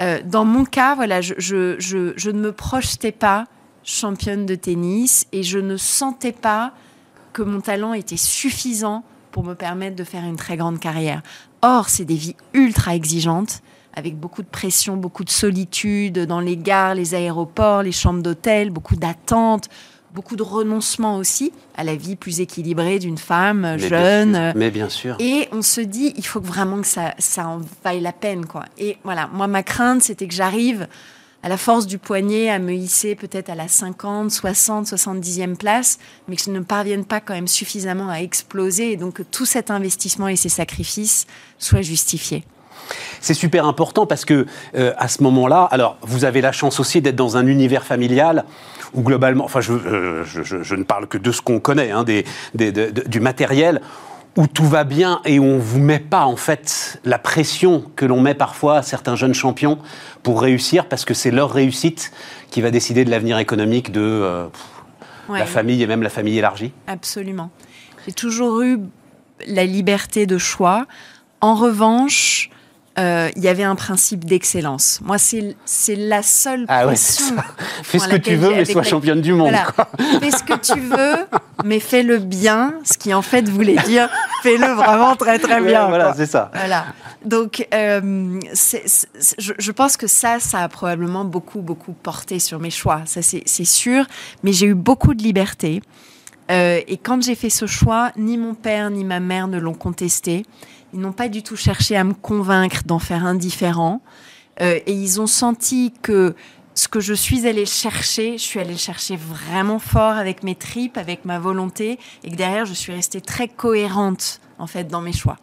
[0.00, 3.44] Euh, dans mon cas, voilà, je, je, je, je ne me projetais pas
[3.84, 6.72] championne de tennis et je ne sentais pas
[7.32, 11.22] que mon talent était suffisant pour me permettre de faire une très grande carrière.
[11.62, 13.60] Or, c'est des vies ultra exigeantes,
[13.94, 18.70] avec beaucoup de pression, beaucoup de solitude dans les gares, les aéroports, les chambres d'hôtel,
[18.70, 19.68] beaucoup d'attentes,
[20.14, 24.34] beaucoup de renoncement aussi à la vie plus équilibrée d'une femme Mais bien jeune.
[24.34, 24.52] sûr.
[24.56, 25.16] Mais bien sûr.
[25.20, 28.64] Et on se dit, il faut vraiment que ça, ça en vaille la peine, quoi.
[28.78, 30.88] Et voilà, moi, ma crainte, c'était que j'arrive
[31.42, 35.98] à la force du poignet à me hisser peut-être à la 50, 60, 70e place,
[36.28, 39.46] mais que je ne parvienne pas quand même suffisamment à exploser et donc que tout
[39.46, 41.26] cet investissement et ces sacrifices
[41.58, 42.44] soient justifiés.
[43.20, 47.00] C'est super important parce que euh, à ce moment-là, alors vous avez la chance aussi
[47.00, 48.44] d'être dans un univers familial
[48.94, 50.24] où globalement, enfin je, euh,
[50.76, 52.24] ne parle que de ce qu'on connaît, hein, des-
[52.54, 53.80] des- de- de- du matériel
[54.36, 58.04] où tout va bien et où on vous met pas en fait la pression que
[58.06, 59.78] l'on met parfois à certains jeunes champions
[60.22, 62.12] pour réussir parce que c'est leur réussite
[62.50, 64.60] qui va décider de l'avenir économique de euh, pff,
[65.28, 65.38] Ouais.
[65.38, 66.72] la famille et même la famille élargie.
[66.88, 67.50] Absolument.
[68.04, 68.80] J'ai toujours eu
[69.46, 70.86] la liberté de choix.
[71.40, 72.50] En revanche,
[73.00, 75.00] euh, il y avait un principe d'excellence.
[75.02, 77.34] Moi, c'est la seule Ah ouais, pression.
[77.82, 79.50] Fais ce que tu veux, mais sois championne du monde.
[79.50, 79.72] Voilà.
[79.72, 79.88] quoi.
[80.20, 81.26] Fais ce que tu veux,
[81.64, 84.08] mais fais-le bien, ce qui en fait voulait dire
[84.42, 85.88] fais-le vraiment très très bien.
[85.88, 86.50] voilà, c'est ça.
[86.54, 86.86] Voilà.
[87.24, 92.70] Donc, euh, je, je pense que ça, ça a probablement beaucoup, beaucoup porté sur mes
[92.70, 93.02] choix.
[93.06, 94.04] Ça, c'est c'est sûr.
[94.42, 95.82] Mais j'ai eu beaucoup de liberté.
[96.50, 99.74] Euh, et quand j'ai fait ce choix, ni mon père ni ma mère ne l'ont
[99.74, 100.44] contesté.
[100.92, 104.00] Ils n'ont pas du tout cherché à me convaincre d'en faire un différent.
[104.60, 106.34] Euh, et ils ont senti que
[106.74, 110.96] ce que je suis allée chercher, je suis allée chercher vraiment fort avec mes tripes,
[110.96, 115.12] avec ma volonté, et que derrière, je suis restée très cohérente, en fait, dans mes
[115.12, 115.36] choix.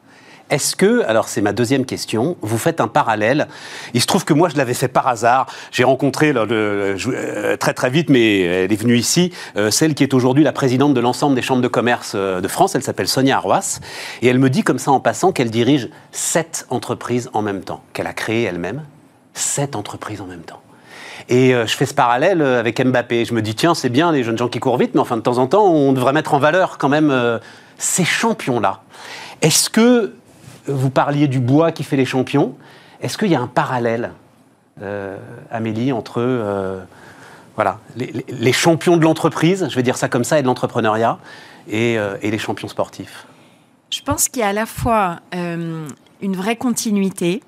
[0.50, 3.50] Est-ce que, alors c'est ma deuxième question, vous faites un parallèle?
[3.94, 5.48] Il se trouve que moi je l'avais fait par hasard.
[5.72, 10.14] J'ai rencontré euh, très très vite, mais elle est venue ici, euh, celle qui est
[10.14, 12.76] aujourd'hui la présidente de l'ensemble des chambres de commerce euh, de France.
[12.76, 13.82] Elle s'appelle Sonia Arroas.
[14.22, 17.84] Et elle me dit comme ça en passant qu'elle dirige sept entreprises en même temps,
[17.92, 18.84] qu'elle a créées elle-même.
[19.34, 20.62] Sept entreprises en même temps.
[21.30, 23.26] Et je fais ce parallèle avec Mbappé.
[23.26, 25.22] Je me dis, tiens, c'est bien les jeunes gens qui courent vite, mais enfin, de
[25.22, 27.40] temps en temps, on devrait mettre en valeur quand même
[27.78, 28.82] ces champions-là.
[29.42, 30.14] Est-ce que
[30.68, 32.56] vous parliez du bois qui fait les champions
[33.02, 34.12] Est-ce qu'il y a un parallèle,
[34.82, 35.18] euh,
[35.52, 36.82] Amélie, entre euh,
[37.56, 41.18] voilà, les, champions de l'entreprise, je vais dire ça comme ça, et de l'entrepreneuriat,
[41.68, 43.26] et, euh, et les champions sportifs?
[43.90, 47.42] Je pense qu'il y a à la fois une vraie continuité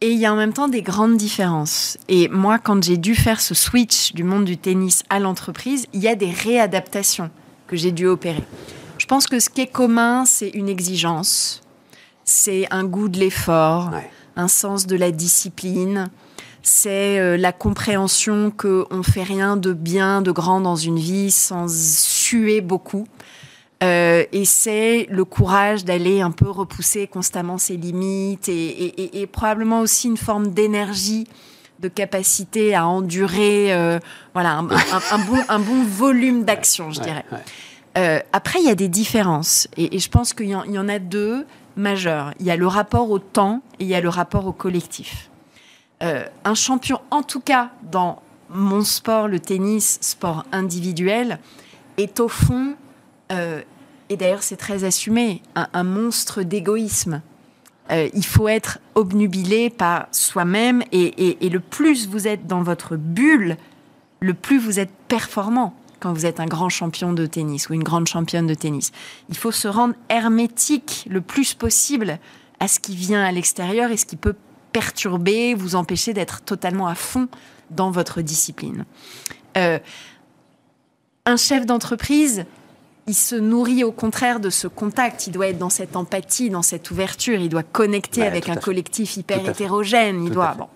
[0.00, 1.96] et il y a en même temps des grandes différences.
[2.08, 6.02] Et moi, quand j'ai dû faire ce switch du monde du tennis à l'entreprise, il
[6.02, 7.30] y a des réadaptations
[7.66, 8.42] que j'ai dû opérer.
[8.98, 11.62] Je pense que ce qui est commun, c'est une exigence,
[12.26, 14.10] c'est un goût de l'effort, Ouais.
[14.36, 16.08] un sens de la discipline,
[16.62, 21.30] c'est euh, la compréhension qu'on ne fait rien de bien, de grand dans une vie
[21.30, 23.06] sans suer beaucoup.
[23.82, 29.20] Euh, et c'est le courage d'aller un peu repousser constamment ses limites et, et- et-
[29.22, 31.26] et probablement aussi une forme d'énergie,
[31.80, 33.98] de capacité à endurer euh,
[34.32, 37.24] voilà, un, un- un bon, un bon volume d'action, je dirais.
[37.98, 39.68] Euh, après, il y a des différences.
[39.76, 41.44] Et, je pense qu'il y en a deux
[41.76, 45.30] Il y a le rapport au temps et il y a le rapport au collectif.
[46.02, 51.38] Euh, un champion, en tout cas dans mon sport, le tennis, sport individuel,
[51.96, 52.74] est au fond,
[53.32, 53.62] euh,
[54.08, 57.22] et d'ailleurs c'est très assumé, un, un monstre d'égoïsme.
[57.90, 63.56] Euh, il faut être obnubilé par soi-même et le plus vous êtes dans votre bulle,
[64.20, 65.74] le plus vous êtes performant
[66.06, 68.92] quand vous êtes un grand champion de tennis ou une grande championne de tennis.
[69.28, 72.20] Il faut se rendre hermétique le plus possible
[72.60, 74.36] à ce qui vient à l'extérieur et ce qui peut
[74.70, 77.26] perturber, vous empêcher d'être totalement à fond
[77.72, 78.84] dans votre discipline.
[79.56, 79.80] Euh,
[81.24, 82.44] un chef d'entreprise,
[83.08, 85.26] il se nourrit au contraire de ce contact.
[85.26, 87.40] Il doit être dans cette empathie, dans cette ouverture.
[87.40, 90.22] Il doit connecter Ouais, avec un collectif hyper hétérogène.
[90.22, 90.54] Il Tout doit.
[90.54, 90.68] Bon.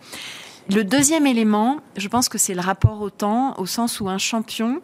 [0.74, 4.18] Le deuxième élément, je pense que c'est le rapport au temps, au sens où un
[4.18, 4.82] champion,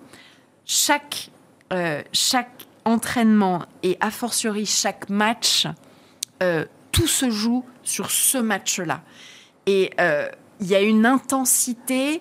[0.67, 1.31] chaque,
[1.73, 5.67] euh, chaque entraînement et a fortiori chaque match,
[6.43, 9.03] euh, tout se joue sur ce match-là.
[9.67, 10.29] Et euh,
[10.61, 12.21] il y a une intensité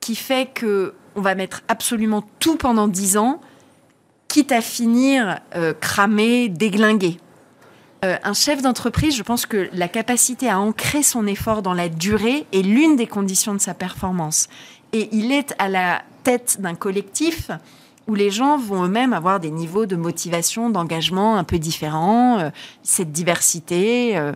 [0.00, 3.40] qui fait que on va mettre absolument tout pendant dix ans,
[4.28, 5.40] quitte à finir
[5.80, 7.18] cramé, déglingué.
[8.02, 12.46] Un chef d'entreprise, je pense que la capacité à ancrer son effort dans la durée
[12.52, 14.46] est l'une des conditions de sa performance.
[14.92, 17.50] Et il est à la tête d'un collectif
[18.06, 22.50] où les gens vont eux-mêmes avoir des niveaux de motivation, d'engagement un peu différents, euh,
[22.82, 24.16] cette diversité.
[24.16, 24.32] euh,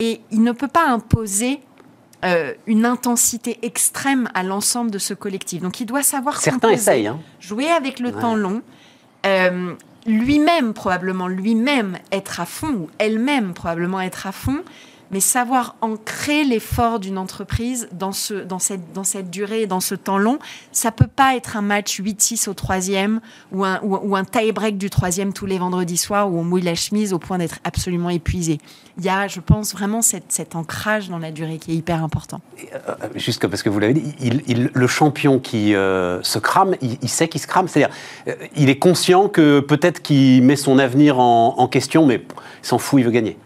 [0.00, 1.60] et il ne peut pas imposer
[2.24, 5.62] euh, une intensité extrême à l'ensemble de ce collectif.
[5.62, 7.06] Donc il doit savoir Certains essayent.
[7.06, 7.20] hein.
[7.40, 8.20] jouer avec le Ouais.
[8.20, 8.62] temps long,
[10.06, 14.60] lui-même, probablement lui-même, être à fond, ou elle-même, probablement être à fond,
[15.12, 20.38] mais savoir ancrer l'effort d'une entreprise dans, ce, dans, cette, durée, dans ce temps long,
[20.72, 23.20] ça peut pas être un match 8-6 au troisième
[23.52, 26.74] ou un, ou, un tie-break du troisième tous les vendredis soirs où on mouille la
[26.74, 28.58] chemise au point d'être absolument épuisé.
[28.98, 32.40] Il y a, je pense, vraiment cet ancrage dans la durée qui est hyper important.
[32.74, 34.14] Euh, juste parce que vous l'avez dit,
[34.74, 37.68] le champion qui euh, se crame, il, sait qu'il se crame.
[37.68, 37.94] C'est-à-dire,
[38.28, 42.24] euh, il est conscient que peut-être qu'il met son avenir en, en question, mais
[42.62, 43.36] il s'en fout, il veut gagner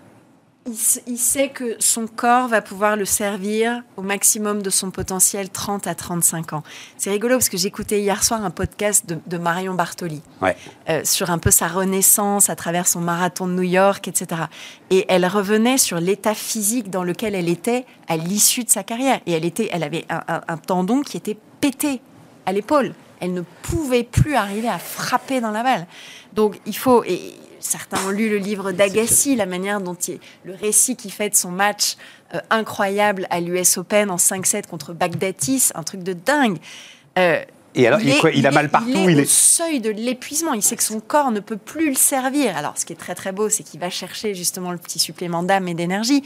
[0.67, 5.87] il, sait que son corps va pouvoir le servir au maximum de son potentiel 30
[5.87, 6.63] à 35 ans.
[6.97, 10.23] C'est rigolo parce que j'écoutais hier soir un podcast de, Marion Bartoli
[10.89, 14.43] euh, sur un peu sa renaissance à travers son marathon de New York, etc.
[14.91, 19.21] Et elle revenait sur l'état physique dans lequel elle était à l'issue de sa carrière.
[19.27, 22.01] Et elle, était, elle avait un, un tendon qui était pété
[22.45, 22.95] à l'épaule.
[23.21, 25.87] Elle ne pouvait plus arriver à frapper dans la balle.
[26.33, 27.05] Donc il faut...
[27.05, 27.35] Et,
[27.67, 31.35] certains ont lu le livre d'Agassi, la manière dont il, le récit qui fait de
[31.35, 31.97] son match
[32.35, 36.59] euh, incroyable à l'US Open en 5-7 contre Bagdatis, un truc de dingue.
[37.19, 37.43] Euh,
[37.75, 38.89] et alors, il, a mal partout.
[38.89, 40.55] Il est, au seuil de l'épuisement.
[40.55, 42.57] Il sait que son corps ne peut plus le servir.
[42.57, 45.43] Alors, ce qui est très très beau, c'est qu'il va chercher justement le petit supplément
[45.43, 46.23] d'âme et d'énergie.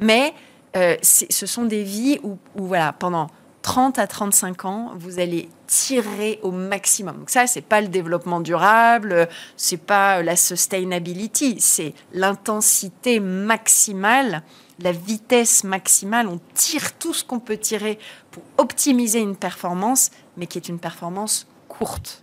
[0.00, 0.32] Mais
[0.74, 3.28] euh, ce sont des vies où, où, voilà, pendant
[3.66, 7.16] 30 à 35 ans, vous allez tirer au maximum.
[7.18, 14.44] Donc ça, c'est pas le développement durable, c'est pas la sustainability, c'est l'intensité maximale,
[14.78, 16.28] la vitesse maximale.
[16.28, 17.98] On tire tout ce qu'on peut tirer
[18.30, 22.22] pour optimiser une performance, mais qui est une performance courte.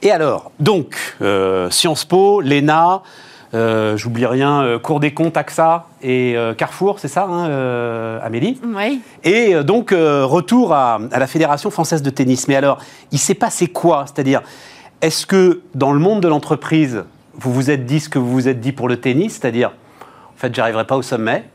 [0.00, 3.02] Et alors, donc, euh, Sciences Po, l'ENA,
[3.54, 8.60] euh, j'oublie rien, euh, Cour des comptes, AXA et euh, Carrefour, c'est ça, hein, Amélie?
[8.64, 9.00] Oui.
[9.24, 12.48] Et donc, retour à, la Fédération française de tennis.
[12.48, 12.78] Mais alors,
[13.12, 14.04] il s'est passé quoi?
[14.06, 14.42] C'est-à-dire,
[15.00, 18.48] est-ce que dans le monde de l'entreprise, vous vous êtes dit ce que vous vous
[18.48, 19.34] êtes dit pour le tennis?
[19.34, 19.70] C'est-à-dire,
[20.34, 21.48] en fait, j'arriverai pas au sommet.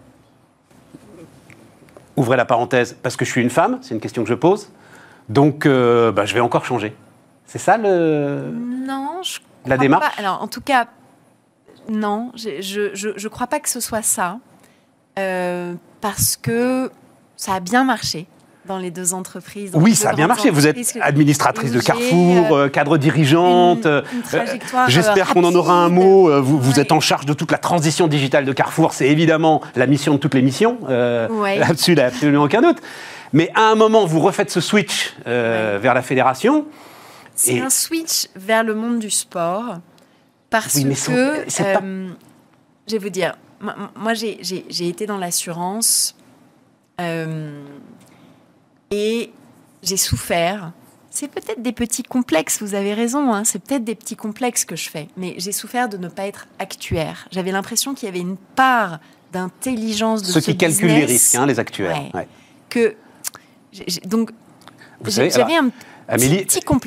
[2.16, 4.70] Ouvrez la parenthèse, parce que je suis une femme, c'est une question que je pose.
[5.30, 6.96] Donc, bah, je vais encore changer.
[7.46, 8.54] C'est ça le.
[8.88, 9.40] Non, je.
[9.66, 10.16] La démarche?
[10.16, 10.22] pas.
[10.22, 10.88] Alors, en tout cas,
[11.90, 14.40] non, je ne crois pas que ce soit ça.
[15.20, 16.90] Euh, parce que
[17.36, 18.28] ça a bien marché
[18.66, 19.72] dans les deux entreprises.
[19.74, 20.50] oui, ça a bien marché.
[20.50, 23.86] Vous êtes administratrice de Carrefour, euh, cadre dirigeante.
[23.86, 24.02] Euh,
[24.88, 26.42] j'espère qu'on en aura un mot.
[26.42, 28.94] Vous, vous, êtes en charge de toute la transition digitale de Carrefour.
[28.94, 30.78] C'est évidemment la mission de toutes les missions.
[30.88, 32.78] Là-dessus, il n'y a absolument aucun doute.
[33.34, 36.66] Mais à un moment, vous refaites ce switch vers la fédération.
[37.36, 39.80] C'est un switch vers le monde du sport
[40.52, 42.10] parce que, euh,
[42.88, 43.36] je vais vous dire,
[43.96, 46.16] moi j'ai été dans l'assurance
[47.00, 47.64] euh,
[48.92, 49.32] et
[49.82, 50.74] j'ai souffert.
[51.10, 54.76] C'est peut-être des petits complexes, vous avez raison, hein, c'est peut-être des petits complexes que
[54.76, 57.28] je fais, mais j'ai souffert de ne pas être actuaire.
[57.32, 59.00] J'avais l'impression qu'il y avait une part
[59.34, 62.12] d'intelligence de Ceux qui calculent les risques, hein, les actuaires.
[62.70, 62.96] Que,
[64.06, 64.32] donc,
[65.06, 65.72] j'avais un
[66.12, 66.46] Amélie,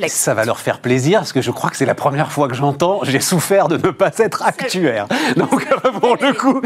[0.09, 2.55] ça va leur faire plaisir parce que je crois que c'est la première fois que
[2.55, 3.01] j'entends.
[3.05, 5.09] J'ai souffert de ne pas être actuaire.
[5.37, 5.66] Donc
[6.01, 6.61] pour le coup,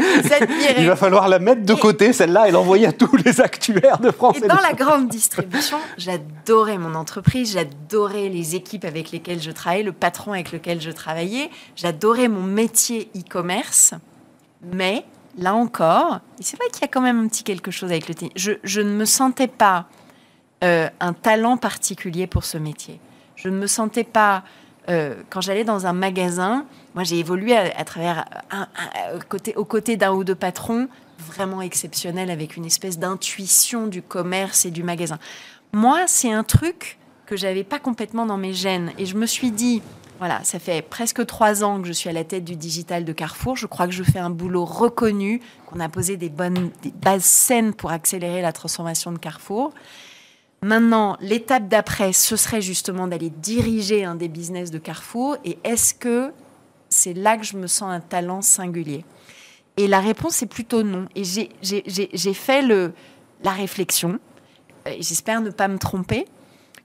[0.77, 4.11] il va falloir la mettre de côté celle-là et l'envoyer à tous les actuaires de
[4.11, 4.39] France.
[4.43, 9.83] Et, dans la grande distribution, j'adorais mon entreprise, j'adorais les équipes avec lesquelles je travaillais,
[9.83, 13.93] le patron avec lequel je travaillais, j'adorais mon métier e-commerce,
[14.73, 15.05] mais
[15.37, 18.15] là encore, c'est vrai qu'il y a quand même un petit quelque chose avec le
[18.15, 18.33] tennis.
[18.35, 19.85] Je, je ne me sentais pas
[20.63, 22.99] euh, un talent particulier pour ce métier.
[23.35, 24.43] Je ne me sentais pas,
[24.89, 28.67] euh, quand j'allais dans un magasin, moi j'ai évolué à, travers, un,
[29.29, 30.89] côté, aux côtés d'un ou deux patrons
[31.19, 35.17] vraiment exceptionnels avec une espèce d'intuition du commerce et du magasin.
[35.71, 39.51] Moi, c'est un truc que j'avais pas complètement dans mes gènes et je me suis
[39.51, 39.81] dit,
[40.17, 43.13] voilà, ça fait presque trois ans que je suis à la tête du digital de
[43.13, 43.55] Carrefour.
[43.55, 47.23] Je crois que je fais un boulot reconnu, qu'on a posé des bonnes des bases
[47.23, 49.73] saines pour accélérer la transformation de Carrefour.
[50.61, 55.37] Maintenant, l'étape d'après, ce serait justement d'aller diriger un des business de Carrefour.
[55.45, 56.33] Et est-ce que
[56.89, 59.05] c'est là que je me sens un talent singulier?
[59.77, 61.07] Et la réponse est plutôt non.
[61.15, 64.19] Et j'ai fait la réflexion,
[64.85, 66.25] et j'espère ne pas me tromper,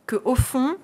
[0.07, 0.77] que au fond,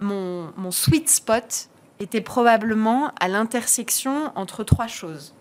[0.00, 1.68] mon, mon sweet spot
[2.00, 5.34] était probablement à l'intersection entre trois choses.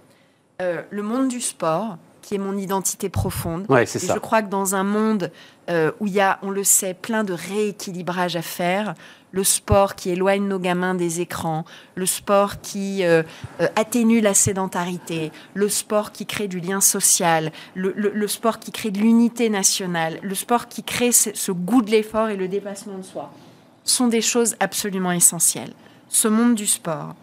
[0.62, 1.98] Euh, le monde du sport,
[2.28, 3.66] qui est mon identité profonde.
[3.70, 4.14] Ouais, c'est ça.
[4.14, 5.32] Je crois que dans un monde
[5.70, 8.96] euh, où il y a, on le sait, plein de rééquilibrage à faire,
[9.32, 11.64] le sport qui éloigne nos gamins des écrans,
[11.96, 13.24] le sport qui euh,
[13.62, 18.92] euh, atténue la sédentarité, le sport qui crée du lien social, le, sport qui crée
[18.92, 22.98] de l'unité nationale, le sport qui crée ce, ce goût de l'effort et le dépassement
[22.98, 23.32] de soi,
[23.86, 25.72] sont des choses absolument essentielles.
[26.10, 27.16] Ce monde du sport,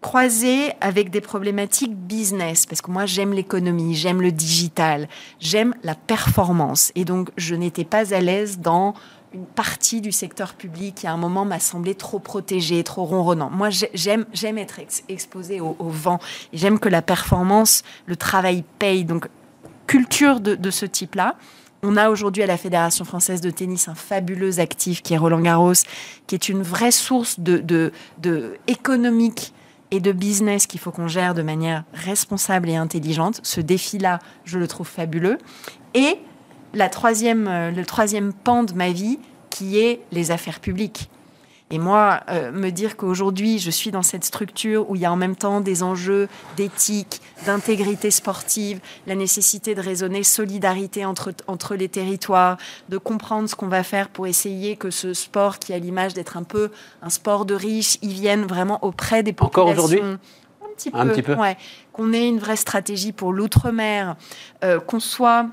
[0.00, 5.08] croisé avec des problématiques business, parce que moi j'aime l'économie, j'aime le digital,
[5.40, 6.90] j'aime la performance.
[6.94, 8.94] Et donc je n'étais pas à l'aise dans
[9.32, 13.50] une partie du secteur public qui à un moment m'a semblé trop protégé, trop ronronnant.
[13.50, 16.18] Moi j'aime, j'aime être exposé au, vent,
[16.52, 19.04] j'aime que la performance, le travail paye.
[19.04, 19.28] Donc
[19.86, 21.36] culture de, ce type-là.
[21.82, 25.40] On a aujourd'hui à la Fédération française de tennis un fabuleux actif qui est Roland
[25.40, 25.72] Garros,
[26.26, 27.58] qui est une vraie source de,
[28.18, 29.52] de économique
[29.90, 33.40] et de business qu'il faut qu'on gère de manière responsable et intelligente.
[33.42, 35.38] Ce défi-là, je le trouve fabuleux.
[35.94, 36.18] Et
[36.74, 39.18] la troisième, euh, le troisième pan de ma vie,
[39.50, 41.10] qui est les affaires publiques.
[41.72, 45.12] Et moi, euh, me dire qu'aujourd'hui, je suis dans cette structure où il y a
[45.12, 51.76] en même temps des enjeux d'éthique, d'intégrité sportive, la nécessité de raisonner solidarité entre, entre
[51.76, 52.56] les territoires,
[52.88, 56.36] de comprendre ce qu'on va faire pour essayer que ce sport, qui a l'image d'être
[56.36, 56.70] un peu
[57.02, 59.62] un sport de riches, y vienne vraiment auprès des populations.
[59.62, 60.00] Encore aujourd'hui?
[60.00, 60.18] Un
[60.76, 61.34] petit peu, un petit peu.
[61.34, 61.56] Ouais.
[61.92, 64.16] qu'on ait une vraie stratégie pour l'outre-mer,
[64.64, 65.46] euh, qu'on soit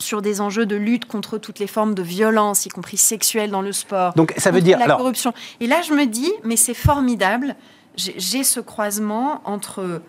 [0.00, 3.62] sur des enjeux de lutte contre toutes les formes de violence, y compris sexuelle dans
[3.62, 4.14] le sport.
[4.14, 5.32] Donc ça veut dire la corruption.
[5.60, 7.54] Et là, je me dis, mais c'est formidable.
[7.96, 10.00] J'ai ce croisement entre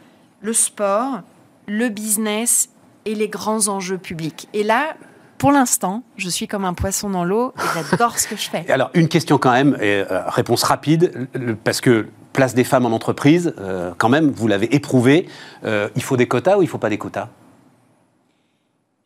[0.42, 1.22] le sport,
[1.68, 2.70] le business
[3.06, 4.48] et les grands enjeux publics.
[4.54, 4.96] Et là,
[5.38, 8.64] pour l'instant, je suis comme un poisson dans l'eau et j'adore ce que je fais.
[8.72, 11.28] Alors, une question quand même, et, euh, réponse rapide,
[11.64, 15.28] parce que place des femmes en entreprise, euh, quand même, vous l'avez éprouvé,
[15.66, 17.30] euh, il faut des quotas ou il ne faut pas des quotas?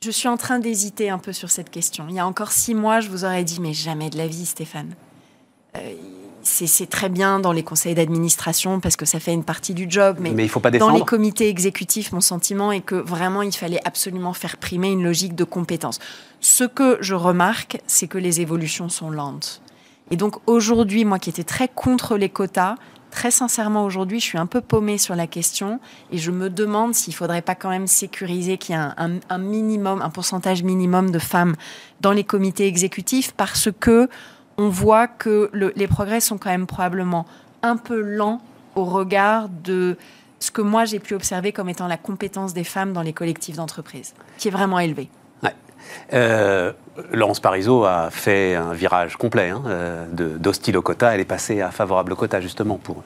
[0.06, 2.06] Je suis en train d'hésiter un peu sur cette question.
[2.10, 4.46] Il y a encore six mois, je vous aurais dit, mais jamais de la vie,
[4.46, 4.94] Stéphane.
[5.76, 5.80] Euh,
[6.44, 10.18] c'est très bien dans les conseils d'administration parce que ça fait une partie du job,
[10.20, 13.82] mais, il faut pas dans les comités exécutifs, mon sentiment est que vraiment il fallait
[13.84, 15.98] absolument faire primer une logique de compétence.
[16.42, 19.64] Ce que je remarque, c'est que les évolutions sont lentes.
[20.12, 22.76] Et donc aujourd'hui, moi qui étais très contre les quotas,
[23.16, 25.80] Très sincèrement, aujourd'hui, je suis un peu paumée sur la question
[26.12, 29.38] et je me demande s'il ne faudrait pas quand même sécuriser qu'il y ait un,
[29.38, 31.56] minimum, un pourcentage minimum de femmes
[32.02, 34.10] dans les comités exécutifs parce que
[34.58, 37.26] on voit que les progrès sont quand même probablement
[37.64, 38.42] un peu lents
[38.76, 39.96] au regard de
[40.40, 43.56] ce que moi j'ai pu observer comme étant la compétence des femmes dans les collectifs
[43.56, 45.10] d'entreprise, qui est vraiment élevée.
[46.14, 46.72] Euh,
[47.12, 50.06] Laurence Parisot a fait un virage complet hein, euh,
[50.38, 51.14] d'hostile au quota.
[51.14, 53.04] Elle est passée à favorable au quota, justement, pour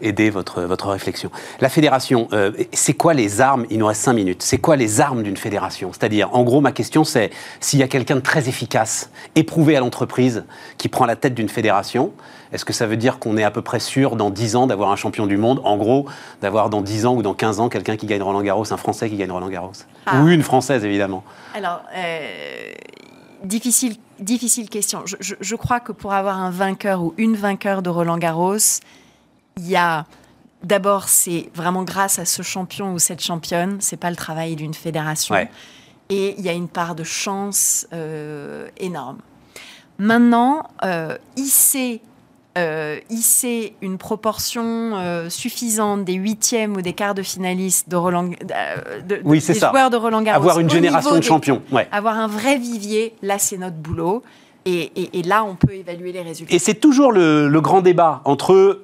[0.00, 1.30] aider votre, votre réflexion.
[1.60, 3.66] La fédération, euh, c'est quoi les armes?
[3.70, 4.42] Il nous reste cinq minutes.
[4.42, 5.92] C'est quoi les armes d'une fédération?
[5.92, 7.30] C'est-à-dire, en gros, ma question, c'est
[7.60, 10.44] s'il y a quelqu'un de très efficace, éprouvé à l'entreprise,
[10.78, 12.12] qui prend la tête d'une fédération,
[12.52, 14.90] est-ce que ça veut dire qu'on est à peu près sûr dans 10 ans d'avoir
[14.90, 15.60] un champion du monde?
[15.64, 16.06] En gros,
[16.40, 19.10] d'avoir dans 10 ans ou dans 15 ans quelqu'un qui gagne Roland Garros, un Français
[19.10, 19.72] qui gagne Roland Garros
[20.06, 20.20] ah.
[20.20, 21.24] Ou une Française, évidemment.
[21.54, 22.72] Alors, euh,
[23.44, 25.02] difficile, difficile question.
[25.06, 28.80] Je, crois que pour avoir un vainqueur ou une vainqueur de Roland Garros,
[29.58, 30.06] il y a
[30.62, 34.74] d'abord, c'est vraiment grâce à ce champion ou cette championne, c'est pas le travail d'une
[34.74, 35.34] fédération.
[36.08, 39.18] Et il y a une part de chance euh, énorme.
[39.98, 42.00] Maintenant, euh, hisser
[42.56, 48.30] euh, hisser une proportion euh, suffisante des huitièmes ou des quarts de finalistes de Roland,
[48.30, 50.40] euh, de, oui, des joueurs de Roland Garros.
[50.40, 51.60] Avoir une génération de champions.
[51.92, 54.22] Avoir un vrai vivier, là c'est notre boulot.
[54.66, 56.54] Et, là, on peut évaluer les résultats.
[56.54, 58.80] Et c'est toujours le, le, grand débat entre,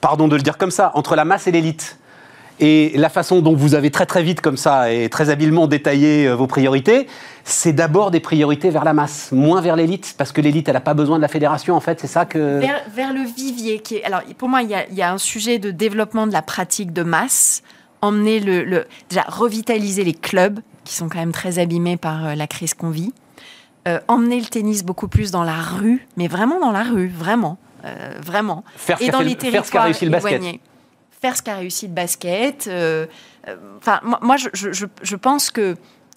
[0.00, 1.98] pardon de le dire comme ça, entre la masse et l'élite.
[2.60, 6.26] Et la façon dont vous avez très très vite comme ça et très habilement détaillé
[6.28, 7.06] euh, vos priorités,
[7.42, 10.80] c'est d'abord des priorités vers la masse, moins vers l'élite, parce que l'élite, elle n'a
[10.80, 12.60] pas besoin de la fédération, en fait, c'est ça que...
[12.94, 14.04] Vers, le vivier, qui est...
[14.04, 17.62] Alors, pour moi, il y, a, un sujet de développement de la pratique de masse,
[18.02, 18.84] emmener le...
[19.08, 22.90] déjà, revitaliser les clubs, qui sont quand même très abîmés par euh, la crise qu'on
[22.90, 23.14] vit,
[23.90, 27.58] euh, emmener le tennis beaucoup plus dans la rue, mais vraiment dans la rue, vraiment,
[28.20, 28.64] vraiment.
[28.76, 30.60] Faire, et dans les territoires faire ce qu'a réussi le basket
[31.20, 32.66] faire ce qu'a réussi le basket.
[32.66, 33.06] Euh,
[33.48, 35.76] euh, enfin, moi, je, pense que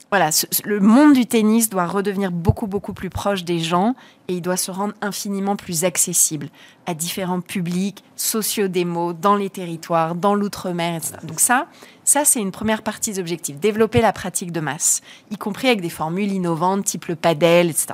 [0.09, 0.29] voilà,
[0.63, 3.95] le monde du tennis doit redevenir beaucoup, beaucoup plus proche des gens
[4.27, 6.49] et il doit se rendre infiniment plus accessible
[6.85, 11.15] à différents publics, sociodémos, dans les territoires, dans l'outre-mer, etc.
[11.23, 11.67] Donc ça,
[12.05, 13.59] ça c'est une première partie des objectifs.
[13.59, 15.01] Développer la pratique de masse,
[15.31, 17.93] y compris avec des formules innovantes type le padel, etc.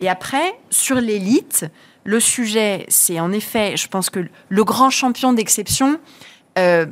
[0.00, 1.66] Et après, sur l'élite,
[2.04, 5.98] le sujet, c'est en effet, je pense que le grand champion d'exception,
[6.58, 6.86] euh,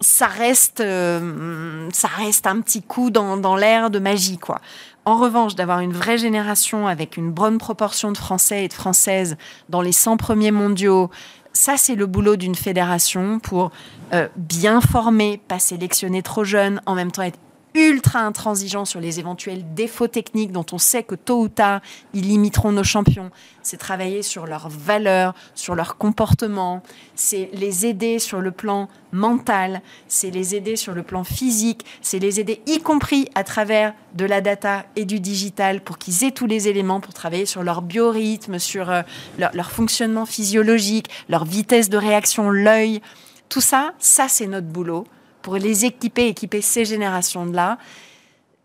[0.00, 4.60] ça reste, euh, ça reste un petit coup dans, l'air de magie, quoi.
[5.04, 9.36] En revanche, d'avoir une vraie génération avec une bonne proportion de Français et de Françaises
[9.68, 11.10] dans les 100 premiers mondiaux,
[11.58, 13.72] ça, c'est le boulot d'une fédération pour
[14.14, 17.40] euh, bien former, pas sélectionner trop jeunes, en même temps être
[17.74, 21.80] ultra intransigeant sur les éventuels défauts techniques dont on sait que tôt ou tard,
[22.14, 23.30] ils limiteront nos champions.
[23.62, 26.82] C'est travailler sur leurs valeurs, sur leur comportement,
[27.14, 32.18] c'est les aider sur le plan mental, c'est les aider sur le plan physique, c'est
[32.18, 36.30] les aider y compris à travers de la data et du digital pour qu'ils aient
[36.30, 39.02] tous les éléments pour travailler sur leur biorhythme, sur euh,
[39.38, 43.00] leur, leur fonctionnement physiologique, leur vitesse de réaction, l'œil.
[43.48, 45.04] Tout ça, ça c'est notre boulot
[45.48, 47.78] pour les équiper, équiper ces générations-là,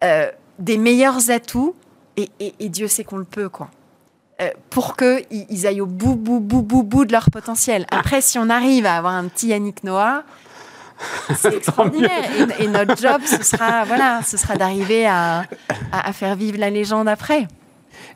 [0.04, 0.30] euh,
[0.60, 1.76] des meilleurs atouts,
[2.18, 2.28] et,
[2.68, 3.70] Dieu sait qu'on le peut, quoi.
[4.42, 7.86] Euh, pour qu'ils ils aillent au bout, bout, bout, bout, bout de leur potentiel.
[7.90, 10.24] Après, si on arrive à avoir un petit Yannick Noah,
[11.38, 12.26] c'est extraordinaire.
[12.60, 15.46] Et, notre job, ce sera, voilà, ce sera d'arriver à,
[15.94, 17.48] à, faire vivre la légende après.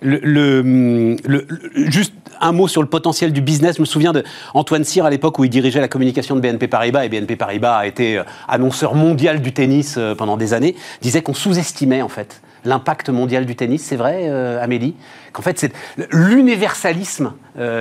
[0.02, 3.78] Juste un mot sur le potentiel du business.
[3.78, 7.06] Je me souviens d'Antoine Cyr à l'époque où il dirigeait la communication de BNP Paribas,
[7.06, 11.22] et BNP Paribas a été euh, annonceur mondial du tennis euh, pendant des années, disait
[11.22, 13.84] qu'on sous-estimait en fait l'impact mondial du tennis.
[13.84, 14.96] C'est vrai, euh, Amélie?
[15.32, 15.72] Qu'en fait, c'est
[16.12, 17.34] l'universalisme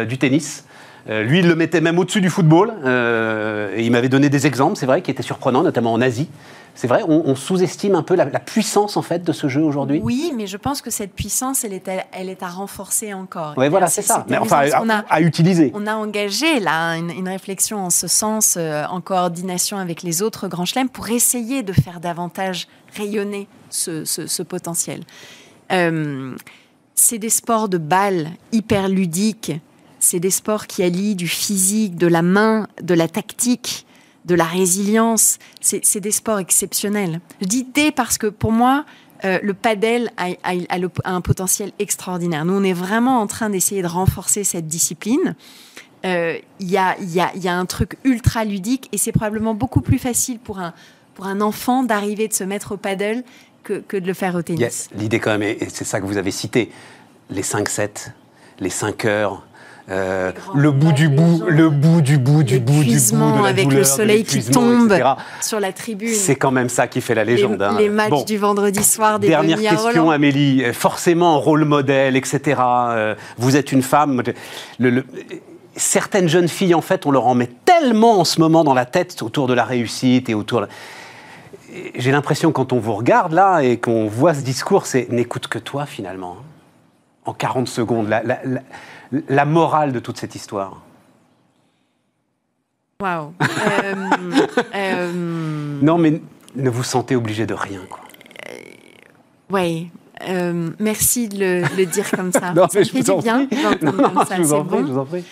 [0.06, 0.64] du tennis.
[1.08, 2.72] lui, il le mettait même au-dessus du football.
[3.76, 6.28] et il m'avait donné des exemples, c'est vrai, qui étaient surprenants, notamment en Asie.
[6.76, 9.98] C'est vrai, on, sous-estime un peu la, puissance en fait de ce jeu aujourd'hui?
[10.04, 13.54] Oui, mais je pense que cette puissance, elle est à, elle est à renforcer encore.
[13.56, 14.26] Oui, voilà, c'est ça.
[14.28, 14.66] Mais enfin,
[15.08, 15.72] à, utiliser.
[15.74, 20.48] On a engagé là une, réflexion en ce sens, euh, en coordination avec les autres
[20.48, 25.00] grands chelems, pour essayer de faire davantage rayonner ce, potentiel.
[25.72, 26.36] Euh,
[26.94, 29.52] c'est des sports de balle hyper ludiques.
[29.98, 33.85] C'est des sports qui allient du physique, de la main, de la tactique
[34.26, 35.38] de la résilience.
[35.60, 37.20] C'est des sports exceptionnels.
[37.40, 38.84] Je dis des parce que pour moi,
[39.24, 40.28] euh, le padel a,
[41.04, 42.44] un potentiel extraordinaire.
[42.44, 45.34] Nous, on est vraiment en train d'essayer de renforcer cette discipline.
[46.04, 46.96] Euh, il y, a,
[47.52, 50.74] un truc ultra ludique et c'est probablement beaucoup plus facile pour un,
[51.14, 53.24] pour un enfant d'arriver de se mettre au paddle
[53.64, 54.88] que, de le faire au tennis.
[54.94, 56.70] L'idée quand même, et c'est ça que vous avez cité,
[57.30, 58.10] les 5-7,
[58.60, 59.44] les 5 heures,
[59.88, 63.48] euh, le bout du bout, le bout du bout du bout du bout de la
[63.48, 64.92] avec le soleil qui tombe
[65.40, 66.12] sur la tribune.
[66.12, 67.64] C'est quand même ça qui fait la légende.
[67.78, 67.92] Les, hein.
[67.92, 70.64] matchs du vendredi soir des Dernière question, Amélie.
[70.72, 72.60] Forcément, rôle modèle, etc.
[72.60, 74.22] Euh, vous êtes une femme.
[75.76, 78.86] certaines jeunes filles, en fait, on leur en met tellement en ce moment dans la
[78.86, 80.66] tête autour de la réussite et autour.
[81.94, 85.60] J'ai l'impression quand on vous regarde là et qu'on voit ce discours, c'est n'écoute que
[85.60, 86.38] toi finalement.
[87.24, 88.38] En 40 secondes, la, la
[89.46, 90.82] morale de toute cette histoire
[93.00, 93.94] Waouh euh,
[94.74, 95.12] euh,
[95.82, 96.22] Non, mais
[96.54, 98.00] ne vous sentez obligé de rien, quoi.
[98.48, 98.54] Euh,
[99.50, 99.90] oui.
[100.78, 102.52] merci de le, dire comme ça.
[102.56, 104.86] non, ça mais fait du bien comme ça, c'est bon.
[104.86, 105.24] je vous en prie.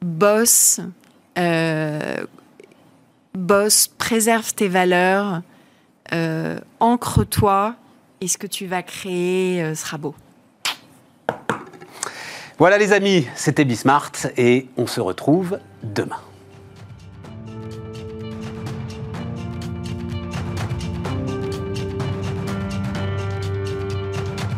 [0.00, 0.80] boss,
[3.34, 5.42] boss, préserve tes valeurs,
[6.78, 7.74] ancre-toi,
[8.20, 10.14] et ce que tu vas créer sera beau.
[12.60, 16.18] Voilà les amis, c'était Bismart et on se retrouve demain.